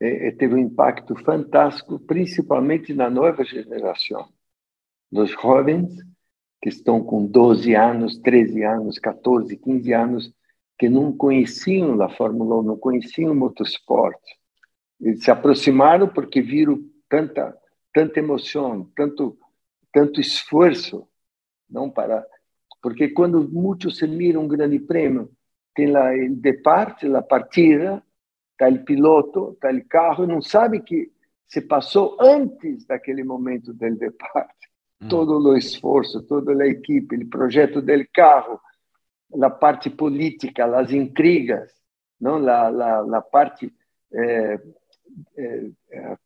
Eh, 0.01 0.33
teve 0.33 0.55
um 0.55 0.59
impacto 0.59 1.15
fantástico, 1.17 1.99
principalmente 2.01 2.93
na 2.93 3.09
nova 3.09 3.45
geração, 3.45 4.29
dos 5.11 5.31
jovens 5.31 5.95
que 6.61 6.69
estão 6.69 7.03
com 7.03 7.27
12 7.27 7.75
anos, 7.75 8.19
13 8.19 8.65
anos, 8.65 8.99
14, 8.99 9.57
15 9.57 9.93
anos, 9.93 10.33
que 10.79 10.89
não 10.89 11.13
conheciam 11.17 12.01
a 12.03 12.09
Fórmula 12.09 12.61
1, 12.61 12.63
não 12.63 12.77
conheciam 12.77 13.33
o 13.33 13.37
motorsport. 13.37 14.21
Eles 15.03 15.25
se 15.25 15.31
aproximaram 15.31 16.09
porque 16.09 16.41
viram 16.41 16.83
tanta, 17.09 17.55
tanta 17.93 18.21
emoção, 18.21 18.91
tanto, 18.97 19.37
tanto 19.93 20.21
esforço, 20.21 21.07
não 21.69 21.91
para 21.91 22.25
porque 22.83 23.09
quando 23.09 23.49
muitos 23.49 23.99
se 23.99 24.07
miram 24.09 24.43
um 24.43 24.49
grande 24.49 24.81
prêmio, 24.81 25.31
tem 25.73 25.87
lá 25.87 26.13
o 26.13 26.35
departe, 26.35 27.07
a 27.15 27.23
partida, 27.23 28.03
está 28.53 28.69
o 28.69 28.85
piloto, 28.85 29.53
está 29.53 29.71
o 29.71 29.85
carro, 29.87 30.25
e 30.25 30.27
não 30.27 30.43
sabe 30.43 30.81
que 30.81 31.13
se 31.47 31.61
passou 31.61 32.17
antes 32.21 32.85
daquele 32.85 33.23
momento 33.23 33.73
do 33.73 33.97
departe. 33.97 34.69
Mm. 35.01 35.09
todo 35.09 35.49
o 35.49 35.57
esforço, 35.57 36.23
toda 36.23 36.53
a 36.63 36.67
equipe, 36.67 37.17
o 37.17 37.29
projeto 37.29 37.81
do 37.81 37.93
carro, 38.13 38.61
a 39.41 39.51
parte 39.51 39.89
política, 39.89 40.65
as 40.79 40.93
intrigas, 40.93 41.73
não, 42.21 42.39
la, 42.39 42.69
la, 42.69 43.01
la 43.01 43.21
parte, 43.21 43.73
eh, 44.13 44.61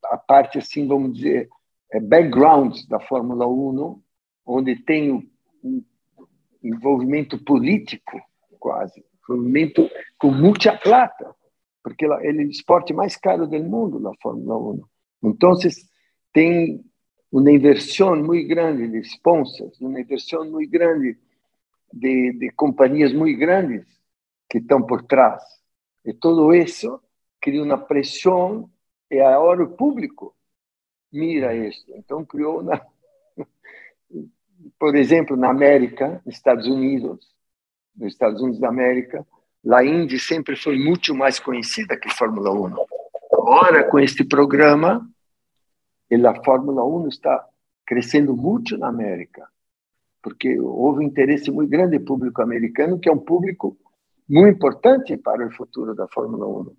a 0.04 0.16
parte 0.16 0.58
assim, 0.58 0.86
vamos 0.86 1.14
dizer, 1.14 1.48
eh, 1.92 2.00
background 2.00 2.76
da 2.88 3.00
Fórmula 3.00 3.46
1, 3.46 4.00
onde 4.44 4.76
tem 4.76 5.12
um 5.12 5.82
envolvimento 6.62 7.42
político, 7.44 8.20
quase, 8.58 9.04
envolvimento 9.22 9.88
com 10.18 10.30
muita 10.30 10.76
plata, 10.76 11.34
porque 11.82 12.04
ele 12.04 12.42
é 12.42 12.46
o 12.46 12.50
esporte 12.50 12.92
mais 12.92 13.16
caro 13.16 13.46
do 13.46 13.58
mundo, 13.62 14.06
a 14.08 14.12
Fórmula 14.20 14.58
1. 14.58 14.82
Então, 15.24 15.52
tem 16.32 16.84
uma 17.30 17.50
inversão 17.50 18.16
muito 18.16 18.48
grande 18.48 18.88
de 18.88 18.98
sponsors, 19.00 19.80
uma 19.80 20.00
inversão 20.00 20.44
muito 20.50 20.70
grande 20.70 21.18
de, 21.92 22.32
de 22.32 22.50
companhias 22.50 23.12
muito 23.12 23.38
grandes 23.38 23.86
que 24.48 24.58
estão 24.58 24.82
por 24.82 25.02
trás. 25.02 25.42
E 26.04 26.12
tudo 26.12 26.54
isso 26.54 27.00
cria 27.40 27.62
uma 27.62 27.78
pressão 27.78 28.70
e 29.10 29.20
agora 29.20 29.62
o 29.62 29.76
público 29.76 30.34
mira 31.12 31.54
isso. 31.54 31.84
Então 31.94 32.24
criou 32.24 32.60
uma, 32.60 32.80
por 34.78 34.94
exemplo, 34.96 35.36
na 35.36 35.50
América, 35.50 36.20
nos 36.24 36.36
Estados 36.36 36.66
Unidos, 36.66 37.34
nos 37.96 38.12
Estados 38.12 38.40
Unidos 38.40 38.60
da 38.60 38.68
América, 38.68 39.26
a 39.74 39.84
Indy 39.84 40.18
sempre 40.18 40.54
foi 40.56 40.78
muito 40.78 41.14
mais 41.14 41.40
conhecida 41.40 41.98
que 41.98 42.08
a 42.08 42.14
Fórmula 42.14 42.52
1. 42.52 42.74
Agora, 43.32 43.84
com 43.84 43.98
este 43.98 44.24
programa, 44.24 45.08
a 46.10 46.44
Fórmula 46.44 46.84
1 46.84 47.08
está 47.08 47.44
crescendo 47.84 48.36
muito 48.36 48.76
na 48.76 48.88
América, 48.88 49.48
porque 50.22 50.58
houve 50.58 51.00
um 51.00 51.08
interesse 51.08 51.50
muito 51.50 51.70
grande 51.70 51.98
do 51.98 52.04
público 52.04 52.42
americano, 52.42 52.98
que 52.98 53.08
é 53.08 53.12
um 53.12 53.18
público 53.18 53.76
muito 54.28 54.56
importante 54.56 55.16
para 55.16 55.46
o 55.46 55.52
futuro 55.52 55.94
da 55.94 56.06
Fórmula 56.08 56.46
1. 56.46 56.76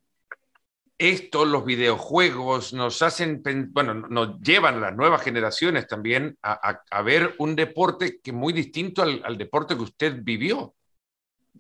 Esto, 0.99 1.45
los 1.45 1.63
videojuegos, 1.63 2.73
nos 2.73 3.03
hacen, 3.03 3.43
bueno, 3.71 3.93
nos 3.93 4.41
llevan 4.41 4.81
las 4.81 4.95
nuevas 4.95 5.21
generaciones 5.21 5.85
también 5.87 6.39
a, 6.41 7.01
ver 7.03 7.35
un 7.37 7.55
deporte 7.55 8.19
que 8.19 8.31
muy 8.31 8.51
distinto 8.51 9.03
al, 9.03 9.37
deporte 9.37 9.75
que 9.75 9.83
usted 9.83 10.17
vivió. 10.23 10.73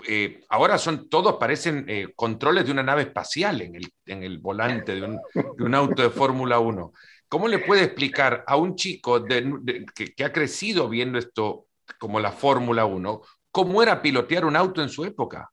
Eh, 0.07 0.43
ahora 0.49 0.79
son 0.79 1.07
todos 1.07 1.37
parecen 1.37 1.85
eh, 1.87 2.13
controles 2.15 2.65
de 2.65 2.71
una 2.71 2.83
nave 2.83 3.03
espacial 3.03 3.61
en 3.61 4.23
el, 4.23 4.39
volante 4.39 4.95
de 4.95 5.03
un, 5.03 5.75
auto 5.75 6.01
de 6.01 6.09
Fórmula 6.09 6.57
1. 6.57 6.93
¿Cómo 7.29 7.47
le 7.47 7.59
puede 7.59 7.83
explicar 7.83 8.43
a 8.47 8.55
un 8.55 8.75
chico 8.75 9.23
que, 9.23 10.23
ha 10.23 10.33
crecido 10.33 10.89
viendo 10.89 11.19
esto 11.19 11.67
como 11.99 12.19
la 12.19 12.31
Fórmula 12.31 12.85
1, 12.85 13.21
cómo 13.51 13.83
era 13.83 14.01
pilotear 14.01 14.45
un 14.45 14.55
auto 14.55 14.81
en 14.81 14.89
su 14.89 15.05
época? 15.05 15.51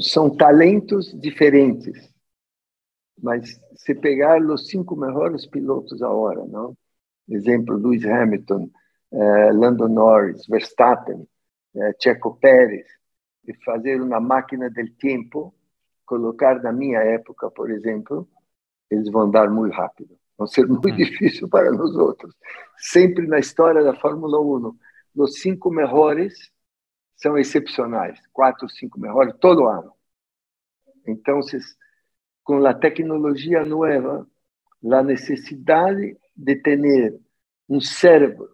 Son, 0.00 0.36
talentos 0.36 1.18
diferentes, 1.20 2.14
mas 3.20 3.60
se 3.74 3.94
pegar 3.94 4.40
los 4.40 4.66
cinco 4.66 4.96
mejores 4.96 5.46
pilotos 5.48 6.02
ahora, 6.02 6.42
¿no? 6.46 6.76
Ejemplo, 7.26 7.76
Lewis 7.76 8.06
Hamilton, 8.06 8.72
eh, 9.10 9.50
Lando 9.52 9.88
Norris, 9.88 10.46
Verstappen, 10.48 11.28
eh, 11.74 11.94
Checo 11.98 12.38
Pérez, 12.38 12.86
y 13.42 13.52
hacer 13.70 14.00
una 14.00 14.20
máquina 14.20 14.68
del 14.68 14.96
tiempo, 14.96 15.54
colocar 16.04 16.62
na 16.62 16.72
minha 16.72 17.02
época, 17.02 17.50
por 17.50 17.70
exemplo, 17.70 18.28
eles 18.90 19.10
vão 19.10 19.22
andar 19.22 19.50
muito 19.50 19.74
rápido. 19.74 20.18
Vão 20.36 20.46
ser 20.46 20.66
muito 20.66 20.88
hum. 20.88 20.96
difícil 20.96 21.48
para 21.48 21.70
nós 21.70 21.94
outros. 21.96 22.34
Sempre 22.76 23.26
na 23.26 23.38
história 23.38 23.82
da 23.82 23.94
Fórmula 23.94 24.40
1, 24.40 24.74
os 25.16 25.40
cinco 25.40 25.70
melhores 25.70 26.50
são 27.18 27.36
excepcionais. 27.36 28.18
Quatro, 28.32 28.68
cinco 28.68 28.98
melhores 28.98 29.34
todo 29.38 29.66
ano. 29.66 29.92
Então, 31.06 31.40
com 32.42 32.64
a 32.64 32.72
tecnologia 32.72 33.64
nova, 33.64 34.26
a 34.90 35.02
necessidade 35.02 36.16
de 36.34 36.56
ter 36.56 37.20
um 37.68 37.80
cérebro 37.80 38.48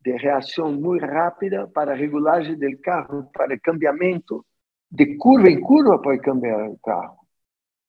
de 0.00 0.16
reação 0.16 0.72
muito 0.72 1.04
rápida 1.04 1.68
para 1.68 1.94
regulagem 1.94 2.58
do 2.58 2.78
carro, 2.78 3.30
para 3.32 3.58
cambiamento 3.58 4.44
de 4.90 5.16
curva 5.16 5.48
em 5.48 5.60
curva 5.60 6.00
para 6.00 6.18
cambiar 6.18 6.68
o 6.68 6.78
carro 6.78 7.22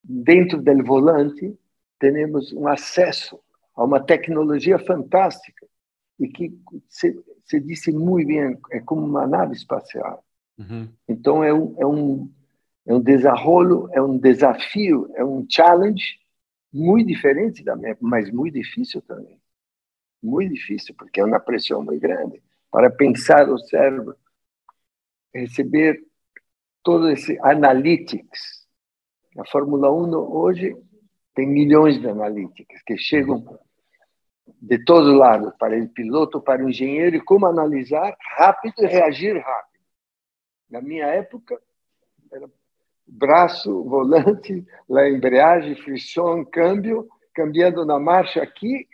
dentro 0.04 0.62
do 0.62 0.84
volante, 0.84 1.58
temos 1.98 2.52
um 2.52 2.68
acesso 2.68 3.40
a 3.76 3.84
uma 3.84 4.04
tecnologia 4.04 4.78
fantástica 4.78 5.66
e 6.20 6.28
que 6.28 6.54
se, 6.90 7.18
se 7.46 7.60
disse 7.60 7.92
muito 7.92 8.28
bem, 8.28 8.58
é 8.72 8.80
como 8.80 9.06
uma 9.06 9.28
nave 9.28 9.54
espacial. 9.54 10.24
Uhum. 10.58 10.88
Então 11.08 11.44
é 11.44 11.54
um, 11.54 11.76
é 11.80 11.86
um 11.86 12.30
é 12.86 12.94
um 12.94 13.00
desarrollo, 13.00 13.90
é 13.94 14.02
um 14.02 14.18
desafio, 14.18 15.10
é 15.16 15.24
um 15.24 15.46
challenge 15.50 16.20
muito 16.72 17.08
diferente 17.08 17.64
da 17.64 17.76
minha, 17.76 17.98
mas 18.02 18.30
muito 18.32 18.56
difícil 18.56 19.02
também. 19.02 19.40
Muito 20.22 20.54
difícil, 20.54 20.94
porque 20.98 21.20
é 21.22 21.26
uma 21.26 21.40
pressão 21.40 21.84
muito 21.84 22.02
grande. 22.02 22.42
para 22.72 22.90
pensar 22.90 23.48
o 23.50 23.58
cérebro, 23.60 24.16
receber 25.34 26.04
todo 26.82 27.10
esse 27.10 27.38
analytics. 27.42 28.68
A 29.38 29.46
Fórmula 29.46 29.92
1 29.92 30.14
hoje 30.16 30.76
tem 31.36 31.48
milhões 31.48 32.00
de 32.00 32.08
analytics 32.08 32.82
que 32.84 32.98
chegam 32.98 33.60
de 34.62 34.84
todos 34.84 35.14
lados, 35.14 35.54
para 35.58 35.78
o 35.78 35.90
piloto, 35.90 36.42
para 36.42 36.64
o 36.64 36.70
engenheiro, 36.70 37.16
e 37.16 37.22
como 37.22 37.46
analisar 37.46 38.16
rápido 38.38 38.76
e 38.80 38.86
reagir 38.86 39.38
rápido. 39.38 39.84
Na 40.70 40.82
minha 40.82 41.06
época, 41.06 41.62
era 42.32 42.50
braço, 43.08 43.84
volante, 43.84 44.66
a 44.92 45.10
embreagem, 45.10 45.76
frição, 45.76 46.44
câmbio, 46.44 47.08
cambiando 47.34 47.86
na 47.86 48.00
marcha 48.00 48.42
aqui. 48.42 48.88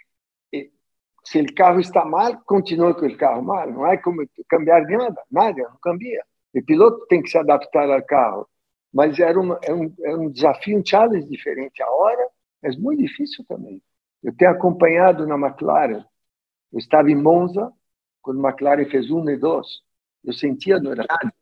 se 1.23 1.41
o 1.41 1.55
carro 1.55 1.79
está 1.79 2.05
mal, 2.05 2.41
continua 2.45 2.93
com 2.93 3.05
o 3.05 3.17
carro 3.17 3.41
mal. 3.43 3.69
Não 3.71 3.85
é 3.85 3.97
como 3.97 4.27
cambiar 4.47 4.85
de 4.85 4.97
nada, 4.97 5.21
nada, 5.31 5.63
não 5.69 5.77
cambia. 5.81 6.23
O 6.53 6.63
piloto 6.63 7.05
tem 7.07 7.21
que 7.21 7.29
se 7.29 7.37
adaptar 7.37 7.89
ao 7.89 8.03
carro. 8.03 8.47
Mas 8.91 9.19
era, 9.19 9.39
uma, 9.39 9.59
é, 9.63 9.73
um, 9.73 9.93
é 10.01 10.15
um 10.15 10.29
desafio, 10.29 10.79
um 10.79 10.85
challenge 10.85 11.27
diferente. 11.29 11.81
A 11.83 11.89
hora 11.91 12.27
é 12.63 12.71
muito 12.71 13.01
difícil 13.01 13.45
também. 13.47 13.81
Eu 14.23 14.35
tenho 14.35 14.51
acompanhado 14.51 15.25
na 15.25 15.35
McLaren. 15.35 16.03
Eu 16.71 16.79
estava 16.79 17.09
em 17.09 17.15
Monza, 17.15 17.71
quando 18.21 18.45
a 18.45 18.49
McLaren 18.49 18.85
fez 18.85 19.09
um 19.09 19.27
e 19.29 19.37
dois. 19.37 19.67
Eu 20.23 20.33
sentia 20.33 20.79
no 20.79 20.89
rádio, 20.89 21.33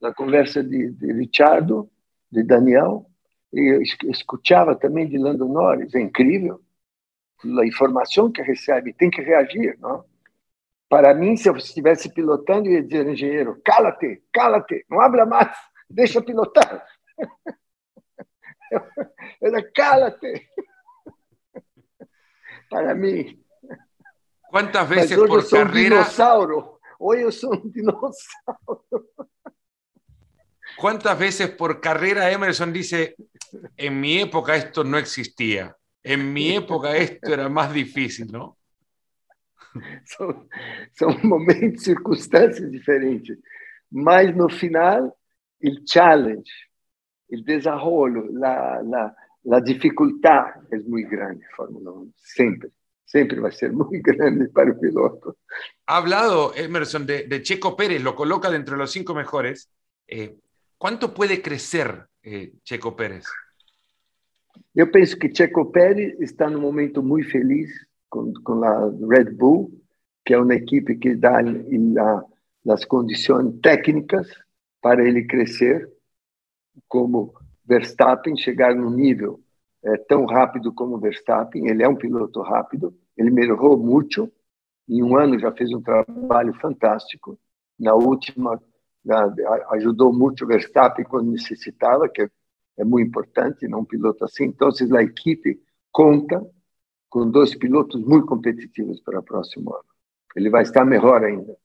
na 0.00 0.14
conversa 0.14 0.62
de, 0.62 0.90
de 0.92 1.12
Richardo, 1.12 1.90
de 2.30 2.42
Daniel, 2.42 3.06
e 3.52 3.74
eu 3.74 3.82
escutava 4.10 4.74
também 4.74 5.08
de 5.08 5.18
Lando 5.18 5.46
Norris. 5.46 5.94
É 5.94 6.00
incrível. 6.00 6.60
A 7.44 7.66
informação 7.66 8.30
que 8.30 8.40
recebe 8.40 8.92
tem 8.92 9.10
que 9.10 9.20
reagir, 9.20 9.76
não? 9.80 10.04
Para 10.88 11.14
mim, 11.14 11.36
se 11.36 11.48
eu 11.48 11.56
estivesse 11.56 12.12
pilotando, 12.12 12.68
eu 12.68 12.74
ia 12.74 12.82
dizer 12.82 13.06
ao 13.06 13.12
engenheiro: 13.12 13.60
cala-te, 13.64 14.22
cala-te, 14.32 14.86
não 14.88 15.00
abra 15.00 15.26
mais, 15.26 15.56
deixa 15.90 16.22
pilotar. 16.22 16.86
Era 19.42 19.62
cala-te. 19.72 20.48
Para 22.72 22.94
mim. 22.94 23.38
Quantas 24.50 24.88
vezes 24.88 25.16
por 25.16 25.48
carreira? 25.48 25.96
Um 25.96 25.98
dinossauro. 25.98 26.78
Hoje 26.98 27.22
eu 27.22 27.32
sou 27.32 27.54
um 27.54 27.68
dinossauro. 27.68 29.10
¿Cuántas 30.78 31.18
veces 31.18 31.50
por 31.50 31.80
carrera 31.80 32.32
Emerson 32.32 32.72
dice, 32.72 33.14
en 33.76 34.00
mi 34.00 34.22
época 34.22 34.56
esto 34.56 34.84
no 34.84 34.96
existía? 34.96 35.76
En 36.02 36.32
mi 36.32 36.56
época 36.56 36.96
esto 36.96 37.32
era 37.32 37.48
más 37.50 37.72
difícil, 37.72 38.32
¿no? 38.32 38.56
São, 40.04 40.48
são 40.92 41.18
momentos, 41.22 41.84
circunstâncias 41.84 42.70
diferentes. 42.70 43.38
Mas 43.90 44.34
no 44.34 44.48
final, 44.50 45.16
o 45.62 45.70
challenge, 45.86 46.50
o 47.30 47.42
desenvolvimento, 47.42 48.44
a, 48.44 48.80
a, 48.80 49.16
a 49.50 49.60
dificuldade 49.60 50.60
é 50.70 50.78
muito 50.78 51.10
grande, 51.10 51.44
Fórmula 51.56 51.92
1, 51.92 52.12
sempre. 52.16 52.70
Siempre 53.04 53.40
va 53.40 53.48
a 53.48 53.52
ser 53.52 53.72
muy 53.72 54.00
grande 54.04 54.48
para 54.48 54.70
el 54.70 54.78
piloto. 54.78 55.36
Ha 55.86 55.96
hablado 55.96 56.54
Emerson 56.54 57.04
de, 57.04 57.26
de 57.26 57.42
Checo 57.42 57.76
Pérez, 57.76 58.02
lo 58.02 58.14
coloca 58.14 58.50
dentro 58.50 58.74
de 58.74 58.78
los 58.78 58.92
cinco 58.92 59.14
mejores. 59.14 59.68
Eh, 60.06 60.36
¿Cuánto 60.78 61.12
puede 61.12 61.42
crecer 61.42 62.06
eh, 62.22 62.52
Checo 62.64 62.96
Pérez? 62.96 63.26
Eu 64.74 64.90
penso 64.90 65.18
que 65.18 65.34
Checo 65.34 65.70
Pérez 65.70 66.18
está 66.20 66.48
num 66.48 66.60
momento 66.60 67.02
muito 67.02 67.30
feliz 67.30 67.70
com, 68.08 68.32
com 68.42 68.64
a 68.64 68.90
Red 69.08 69.32
Bull, 69.32 69.70
que 70.24 70.34
é 70.34 70.38
uma 70.38 70.54
equipe 70.54 70.96
que 70.96 71.14
dá 71.14 71.40
la, 71.40 72.24
as 72.68 72.84
condições 72.84 73.60
técnicas 73.60 74.26
para 74.80 75.06
ele 75.06 75.26
crescer, 75.26 75.90
como 76.88 77.34
Verstappen 77.72 78.36
chegar 78.36 78.74
no 78.74 78.90
nível 78.90 79.40
é, 79.82 79.96
tão 79.96 80.26
rápido 80.26 80.72
como 80.72 80.98
Verstappen. 80.98 81.68
Ele 81.68 81.82
é 81.82 81.88
um 81.88 81.96
piloto 81.96 82.42
rápido, 82.42 82.94
ele 83.16 83.30
melhorou 83.30 83.78
muito. 83.78 84.30
Em 84.88 85.02
um 85.02 85.16
ano 85.16 85.38
já 85.38 85.50
fez 85.52 85.72
um 85.72 85.80
trabalho 85.80 86.52
fantástico. 86.60 87.38
Na 87.78 87.94
última, 87.94 88.60
ajudou 89.70 90.12
muito 90.12 90.44
o 90.44 90.46
Verstappen 90.46 91.04
quando 91.04 91.30
necessitava, 91.30 92.08
que 92.08 92.28
é 92.76 92.84
muito 92.84 93.08
importante, 93.08 93.66
não 93.66 93.80
um 93.80 93.84
piloto 93.84 94.24
assim. 94.24 94.44
Então, 94.44 94.68
a 94.68 95.02
equipe 95.02 95.60
conta 95.90 96.44
com 97.08 97.30
dois 97.30 97.54
pilotos 97.54 98.04
muito 98.04 98.26
competitivos 98.26 99.00
para 99.00 99.20
o 99.20 99.22
próximo 99.22 99.74
ano. 99.74 99.84
Ele 100.36 100.50
vai 100.50 100.62
estar 100.62 100.84
melhor 100.84 101.24
ainda, 101.24 101.56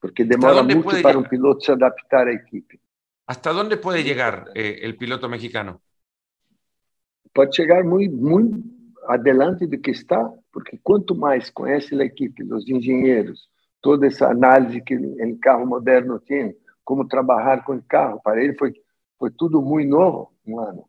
porque 0.00 0.24
demora 0.24 0.62
muito 0.62 1.02
para 1.02 1.18
um 1.18 1.24
piloto 1.24 1.64
se 1.64 1.72
adaptar 1.72 2.26
à 2.26 2.32
equipe. 2.32 2.80
¿Hasta 3.26 3.52
dónde 3.52 3.76
puede 3.76 4.02
llegar 4.02 4.50
eh, 4.54 4.80
el 4.82 4.96
piloto 4.96 5.28
mexicano? 5.28 5.80
Pode 7.32 7.56
chegar 7.56 7.82
muito, 7.84 8.16
muito 8.16 8.62
adelante 9.08 9.66
do 9.66 9.78
que 9.80 9.90
está, 9.90 10.30
porque 10.52 10.78
quanto 10.82 11.14
mais 11.14 11.50
conhece 11.50 11.94
a 12.00 12.04
equipe, 12.04 12.44
os 12.44 12.68
engenheiros, 12.68 13.48
toda 13.80 14.06
essa 14.06 14.30
análise 14.30 14.80
que 14.82 14.94
o 14.96 15.38
carro 15.40 15.66
moderno 15.66 16.20
tem, 16.20 16.56
como 16.84 17.08
trabalhar 17.08 17.64
com 17.64 17.76
o 17.76 17.82
carro, 17.82 18.20
para 18.22 18.42
ele 18.42 18.54
foi 18.56 18.72
foi 19.18 19.30
tudo 19.30 19.62
muito 19.62 19.88
novo 19.88 20.32
um 20.46 20.60
ano. 20.60 20.88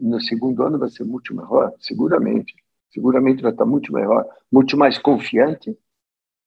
No 0.00 0.20
segundo 0.20 0.64
ano 0.64 0.78
vai 0.78 0.90
ser 0.90 1.04
muito 1.04 1.34
melhor, 1.34 1.72
seguramente. 1.78 2.54
Seguramente 2.90 3.42
vai 3.42 3.52
estar 3.52 3.66
muito 3.66 3.92
melhor, 3.92 4.26
muito 4.50 4.76
mais 4.76 4.98
confiante 4.98 5.78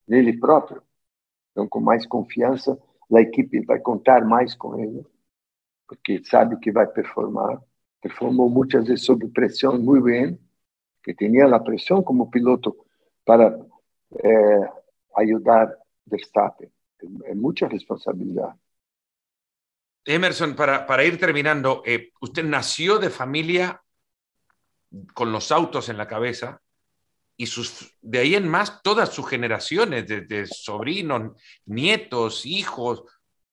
nele 0.08 0.38
próprio. 0.38 0.82
Então, 1.52 1.68
com 1.68 1.80
mais 1.80 2.06
confiança, 2.06 2.78
a 3.18 3.22
equipe 3.22 3.66
vai 3.66 3.80
contar 3.80 4.26
mais 4.26 4.56
com 4.56 4.80
ele, 4.80 5.06
porque 5.88 6.24
sabe 6.24 6.58
que 6.60 6.72
vai 6.72 6.88
performar. 6.88 7.62
Performou 8.02 8.50
muitas 8.50 8.88
vezes 8.88 9.06
sob 9.06 9.28
pressão 9.30 9.78
muito 9.78 10.06
bem, 10.06 10.40
que 11.04 11.14
tinha 11.14 11.54
a 11.54 11.60
pressão 11.60 12.02
como 12.02 12.30
piloto 12.30 12.76
para 13.26 13.60
eh, 14.24 14.70
ajudar 15.18 15.76
Verstappen. 16.06 16.72
É 17.26 17.34
muita 17.34 17.68
responsabilidade. 17.68 18.58
Emerson, 20.06 20.56
para, 20.56 20.86
para 20.86 21.04
ir 21.04 21.18
terminando, 21.18 21.84
eh, 21.86 22.10
usted 22.22 22.44
nació 22.44 22.98
de 22.98 23.10
familia 23.10 23.82
con 25.14 25.32
los 25.32 25.52
autos 25.52 25.90
en 25.90 25.98
la 25.98 26.08
cabeza 26.08 26.61
y 27.42 27.48
sus, 27.48 27.98
de 28.04 28.20
ahí 28.20 28.36
en 28.36 28.48
más 28.48 28.84
todas 28.84 29.10
sus 29.10 29.28
generaciones, 29.28 30.06
de, 30.06 30.22
de 30.22 30.46
sobrinos, 30.46 31.32
nietos, 31.66 32.46
hijos, 32.46 33.04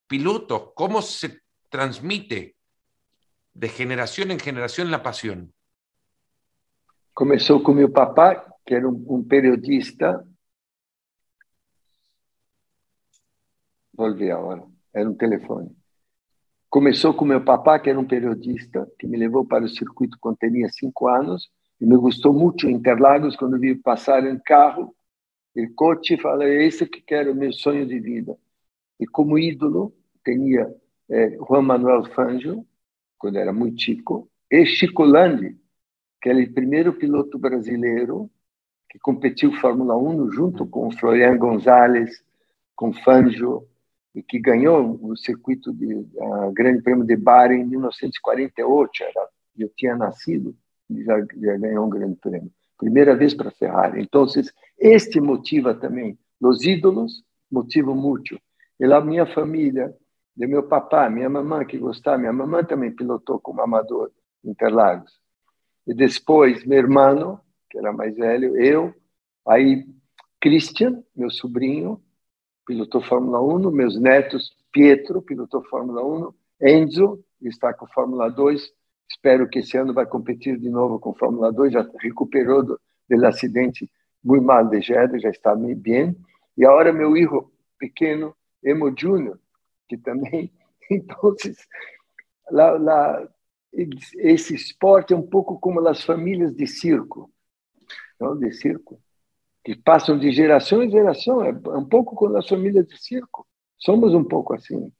pilotos, 0.06 0.72
¿cómo 0.74 1.00
se 1.00 1.40
transmite 1.70 2.54
de 3.54 3.68
generación 3.70 4.30
en 4.30 4.40
generación 4.40 4.90
la 4.90 5.02
pasión? 5.02 5.54
Começou 7.14 7.62
com 7.62 7.72
meu 7.72 7.90
papá, 7.90 8.44
que 8.66 8.74
era 8.74 8.86
um, 8.86 9.06
um 9.08 9.24
periodista. 9.24 10.22
Volvi 13.94 14.30
agora, 14.30 14.66
era 14.92 15.08
um 15.08 15.14
telefone. 15.14 15.74
Começou 16.68 17.14
com 17.14 17.24
meu 17.24 17.42
papá, 17.42 17.78
que 17.78 17.88
era 17.88 17.98
um 17.98 18.06
periodista, 18.06 18.86
que 18.98 19.06
me 19.06 19.16
levou 19.16 19.46
para 19.46 19.64
o 19.64 19.68
circuito 19.68 20.18
quando 20.20 20.36
tinha 20.36 20.68
cinco 20.68 21.08
anos, 21.08 21.50
e 21.80 21.86
me 21.86 21.96
gostou 21.96 22.32
muito 22.32 22.68
Interlagos, 22.68 23.36
quando 23.36 23.58
vi 23.58 23.74
passar 23.74 24.24
em 24.26 24.38
carro, 24.38 24.94
o 25.56 25.74
coche, 25.74 26.16
falei, 26.16 26.58
é 26.58 26.66
isso 26.66 26.86
que 26.86 27.00
quero, 27.00 27.34
meu 27.34 27.52
sonho 27.52 27.86
de 27.86 27.98
vida. 27.98 28.36
E 29.00 29.06
como 29.06 29.38
ídolo, 29.38 29.92
tinha 30.24 30.72
eh, 31.08 31.36
Juan 31.36 31.62
Manuel 31.62 32.04
Fangio, 32.14 32.66
quando 33.18 33.38
era 33.38 33.52
muito 33.52 33.80
chico, 33.80 34.28
e 34.50 34.64
Chico 34.66 35.04
Landi, 35.04 35.56
que 36.20 36.28
era 36.28 36.38
o 36.38 36.52
primeiro 36.52 36.92
piloto 36.92 37.38
brasileiro 37.38 38.30
que 38.88 38.98
competiu 38.98 39.52
Fórmula 39.52 39.96
1 39.96 40.30
junto 40.32 40.66
com 40.66 40.90
Florian 40.90 41.36
Gonzalez, 41.36 42.22
com 42.74 42.92
Fangio, 42.92 43.68
e 44.14 44.22
que 44.22 44.38
ganhou 44.38 44.98
o 45.02 45.16
circuito 45.16 45.72
de 45.72 45.94
uh, 45.94 46.52
Grande 46.52 46.82
Prêmio 46.82 47.04
de 47.04 47.16
Bar 47.16 47.52
em 47.52 47.64
1948. 47.64 49.04
Era, 49.04 49.28
eu 49.58 49.68
tinha 49.76 49.94
nascido 49.94 50.50
e 50.50 50.67
já, 50.90 51.18
já 51.20 51.56
ganhou 51.56 51.86
um 51.86 51.90
Grande 51.90 52.16
Prêmio. 52.16 52.50
Primeira 52.76 53.16
vez 53.16 53.34
para 53.34 53.48
a 53.48 53.52
Ferrari. 53.52 54.00
Então, 54.02 54.26
este 54.78 55.20
motiva 55.20 55.74
também. 55.74 56.18
Os 56.40 56.64
ídolos 56.64 57.24
motivam 57.50 57.94
muito. 57.94 58.38
E 58.78 58.86
lá 58.86 59.00
minha 59.00 59.26
família, 59.26 59.94
de 60.36 60.46
meu 60.46 60.62
papá, 60.62 61.10
minha 61.10 61.28
mamãe 61.28 61.66
que 61.66 61.76
gostava, 61.76 62.18
minha 62.18 62.32
mamãe 62.32 62.64
também 62.64 62.94
pilotou 62.94 63.40
como 63.40 63.60
amador 63.60 64.12
Interlagos. 64.44 65.12
E 65.84 65.92
depois, 65.92 66.64
meu 66.64 66.78
irmão, 66.78 67.40
que 67.68 67.78
era 67.78 67.92
mais 67.92 68.14
velho, 68.14 68.56
eu, 68.56 68.94
aí 69.46 69.84
Christian, 70.40 71.02
meu 71.16 71.30
sobrinho, 71.30 72.00
pilotou 72.64 73.00
Fórmula 73.00 73.42
1, 73.42 73.70
meus 73.72 74.00
netos, 74.00 74.52
Pietro, 74.70 75.22
pilotou 75.22 75.64
Fórmula 75.64 76.04
1, 76.04 76.32
Enzo, 76.62 77.24
está 77.42 77.72
com 77.74 77.86
Fórmula 77.88 78.30
2, 78.30 78.70
espero 79.18 79.48
que 79.48 79.58
esse 79.58 79.76
ano 79.76 79.92
vai 79.92 80.06
competir 80.06 80.58
de 80.58 80.70
novo 80.70 81.00
com 81.00 81.12
Fórmula 81.12 81.52
2, 81.52 81.72
já 81.72 81.86
recuperou 82.00 82.64
do, 82.64 82.80
do 83.10 83.26
acidente 83.26 83.90
muito 84.22 84.44
mal 84.44 84.64
de 84.68 84.80
Jeddah, 84.80 85.18
já 85.18 85.30
está 85.30 85.54
bem, 85.54 86.16
Y 86.56 86.64
ahora 86.64 86.92
mi 86.92 87.20
hijo 87.20 87.52
pequeño, 87.78 88.36
Emo 88.62 88.90
Junior, 88.96 89.38
que 89.86 89.96
también, 89.96 90.50
entonces, 90.90 91.68
la, 92.50 92.76
la, 92.78 93.28
esse 93.72 94.54
esporte 94.56 95.14
é 95.14 95.16
um 95.16 95.26
pouco 95.26 95.58
como 95.60 95.86
as 95.86 96.02
famílias 96.02 96.54
de 96.56 96.66
circo, 96.66 97.30
não? 98.18 98.36
de 98.36 98.50
circo, 98.52 99.00
que 99.64 99.76
passam 99.76 100.18
de 100.18 100.32
geração 100.32 100.82
em 100.82 100.90
geração. 100.90 101.44
É 101.44 101.52
um 101.76 101.84
pouco 101.84 102.16
como 102.16 102.36
as 102.36 102.48
famílias 102.48 102.86
de 102.86 103.00
circo. 103.00 103.46
Somos 103.76 104.14
um 104.14 104.24
pouco 104.24 104.54
assim. 104.54 104.92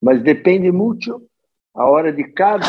Mas 0.00 0.22
depende 0.22 0.70
muito 0.72 1.28
a 1.74 1.84
hora 1.84 2.12
de 2.12 2.24
cada, 2.32 2.66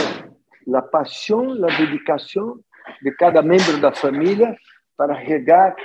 a 0.75 0.81
paixão, 0.81 1.51
a 1.63 1.77
dedicação 1.77 2.59
de 3.01 3.11
cada 3.11 3.41
membro 3.41 3.79
da 3.79 3.91
família 3.91 4.57
para 4.97 5.13
regar 5.13 5.75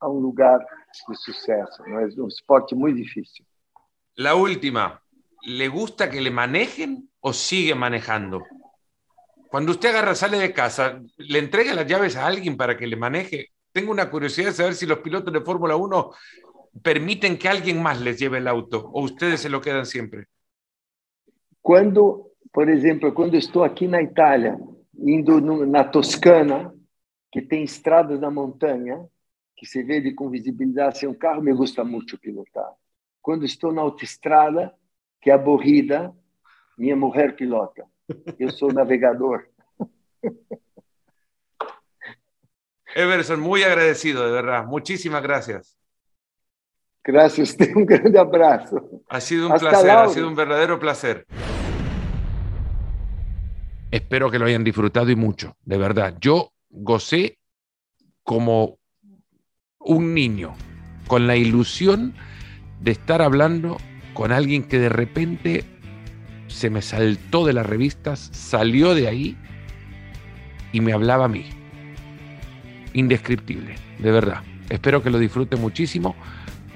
a 0.00 0.08
um 0.08 0.18
lugar 0.18 0.58
de 0.58 1.16
sucesso. 1.16 1.82
Não 1.86 2.00
é 2.00 2.06
um 2.18 2.28
esporte 2.28 2.74
muito 2.74 2.96
difícil. 2.96 3.44
La 4.16 4.34
última, 4.34 5.00
¿le 5.46 5.68
gusta 5.68 6.10
que 6.10 6.20
le 6.20 6.30
manejen 6.30 7.08
o 7.20 7.32
sigue 7.32 7.74
manejando? 7.74 8.42
Cuando 9.48 9.72
usted 9.72 9.90
agarra, 9.90 10.14
sale 10.14 10.38
de 10.38 10.52
casa, 10.52 11.00
¿le 11.16 11.38
entrega 11.38 11.74
las 11.74 11.86
llaves 11.86 12.16
a 12.16 12.26
alguien 12.26 12.56
para 12.56 12.76
que 12.76 12.86
le 12.86 12.96
maneje? 12.96 13.52
Tengo 13.72 13.90
una 13.90 14.10
curiosidad 14.10 14.48
de 14.48 14.52
saber 14.52 14.74
si 14.74 14.86
los 14.86 14.98
pilotos 14.98 15.32
de 15.32 15.40
Fórmula 15.40 15.76
1 15.76 16.10
permiten 16.82 17.38
que 17.38 17.48
alguien 17.48 17.82
más 17.82 18.00
les 18.00 18.18
lleve 18.18 18.38
el 18.38 18.48
auto 18.48 18.90
o 18.92 19.02
ustedes 19.02 19.40
se 19.40 19.48
lo 19.48 19.60
quedan 19.60 19.86
siempre. 19.86 20.26
Cuando, 21.60 22.31
por 22.52 22.68
ejemplo, 22.68 23.14
cuando 23.14 23.36
estoy 23.36 23.66
aquí 23.66 23.86
en 23.86 23.94
Italia, 23.94 24.58
indo 24.98 25.40
na 25.40 25.84
Toscana, 25.84 26.72
que 27.30 27.40
tem 27.40 27.64
estradas 27.64 28.20
na 28.20 28.30
montanha, 28.30 29.04
que 29.56 29.64
se 29.64 29.82
vê 29.82 30.12
com 30.12 30.28
visibilidade 30.28 30.98
sem 30.98 31.08
um 31.08 31.14
carro, 31.14 31.40
me 31.40 31.54
gusta 31.54 31.82
muito 31.82 32.18
pilotar. 32.18 32.70
Quando 33.22 33.46
estou 33.46 33.72
na 33.72 33.80
autoestrada, 33.80 34.74
que 35.20 35.30
é 35.30 35.32
aborrida, 35.32 36.12
minha 36.76 36.96
mulher 36.96 37.34
pilota. 37.36 37.86
Yo 38.38 38.50
soy 38.50 38.74
navegador. 38.74 39.48
Everson, 42.94 43.40
muy 43.40 43.62
agradecido, 43.62 44.26
de 44.26 44.32
verdad. 44.32 44.66
Muchísimas 44.66 45.22
gracias. 45.22 45.78
Gracias, 47.02 47.56
un 47.74 47.86
grande 47.86 48.18
abrazo. 48.18 49.02
Ha 49.08 49.20
sido 49.20 49.48
un 49.48 49.58
placer, 49.58 49.90
ha 49.90 50.08
sido 50.08 50.28
un 50.28 50.36
verdadero 50.36 50.78
placer. 50.78 51.26
Espero 53.92 54.30
que 54.30 54.38
lo 54.38 54.46
hayan 54.46 54.64
disfrutado 54.64 55.10
y 55.10 55.16
mucho, 55.16 55.54
de 55.66 55.76
verdad. 55.76 56.16
Yo 56.18 56.54
gocé 56.70 57.38
como 58.22 58.78
un 59.78 60.14
niño, 60.14 60.54
con 61.06 61.26
la 61.26 61.36
ilusión 61.36 62.14
de 62.80 62.92
estar 62.92 63.20
hablando 63.20 63.76
con 64.14 64.32
alguien 64.32 64.62
que 64.62 64.78
de 64.78 64.88
repente 64.88 65.64
se 66.46 66.70
me 66.70 66.80
saltó 66.80 67.44
de 67.44 67.52
las 67.52 67.66
revistas, 67.66 68.30
salió 68.32 68.94
de 68.94 69.08
ahí 69.08 69.36
y 70.72 70.80
me 70.80 70.94
hablaba 70.94 71.26
a 71.26 71.28
mí. 71.28 71.44
Indescriptible, 72.94 73.74
de 73.98 74.10
verdad. 74.10 74.42
Espero 74.70 75.02
que 75.02 75.10
lo 75.10 75.18
disfruten 75.18 75.60
muchísimo 75.60 76.16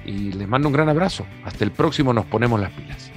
y 0.05 0.33
les 0.33 0.47
mando 0.47 0.67
un 0.67 0.73
gran 0.73 0.87
abrazo. 0.87 1.25
Hasta 1.43 1.63
el 1.63 1.71
próximo 1.71 2.13
nos 2.13 2.25
ponemos 2.25 2.59
las 2.59 2.71
pilas. 2.73 3.11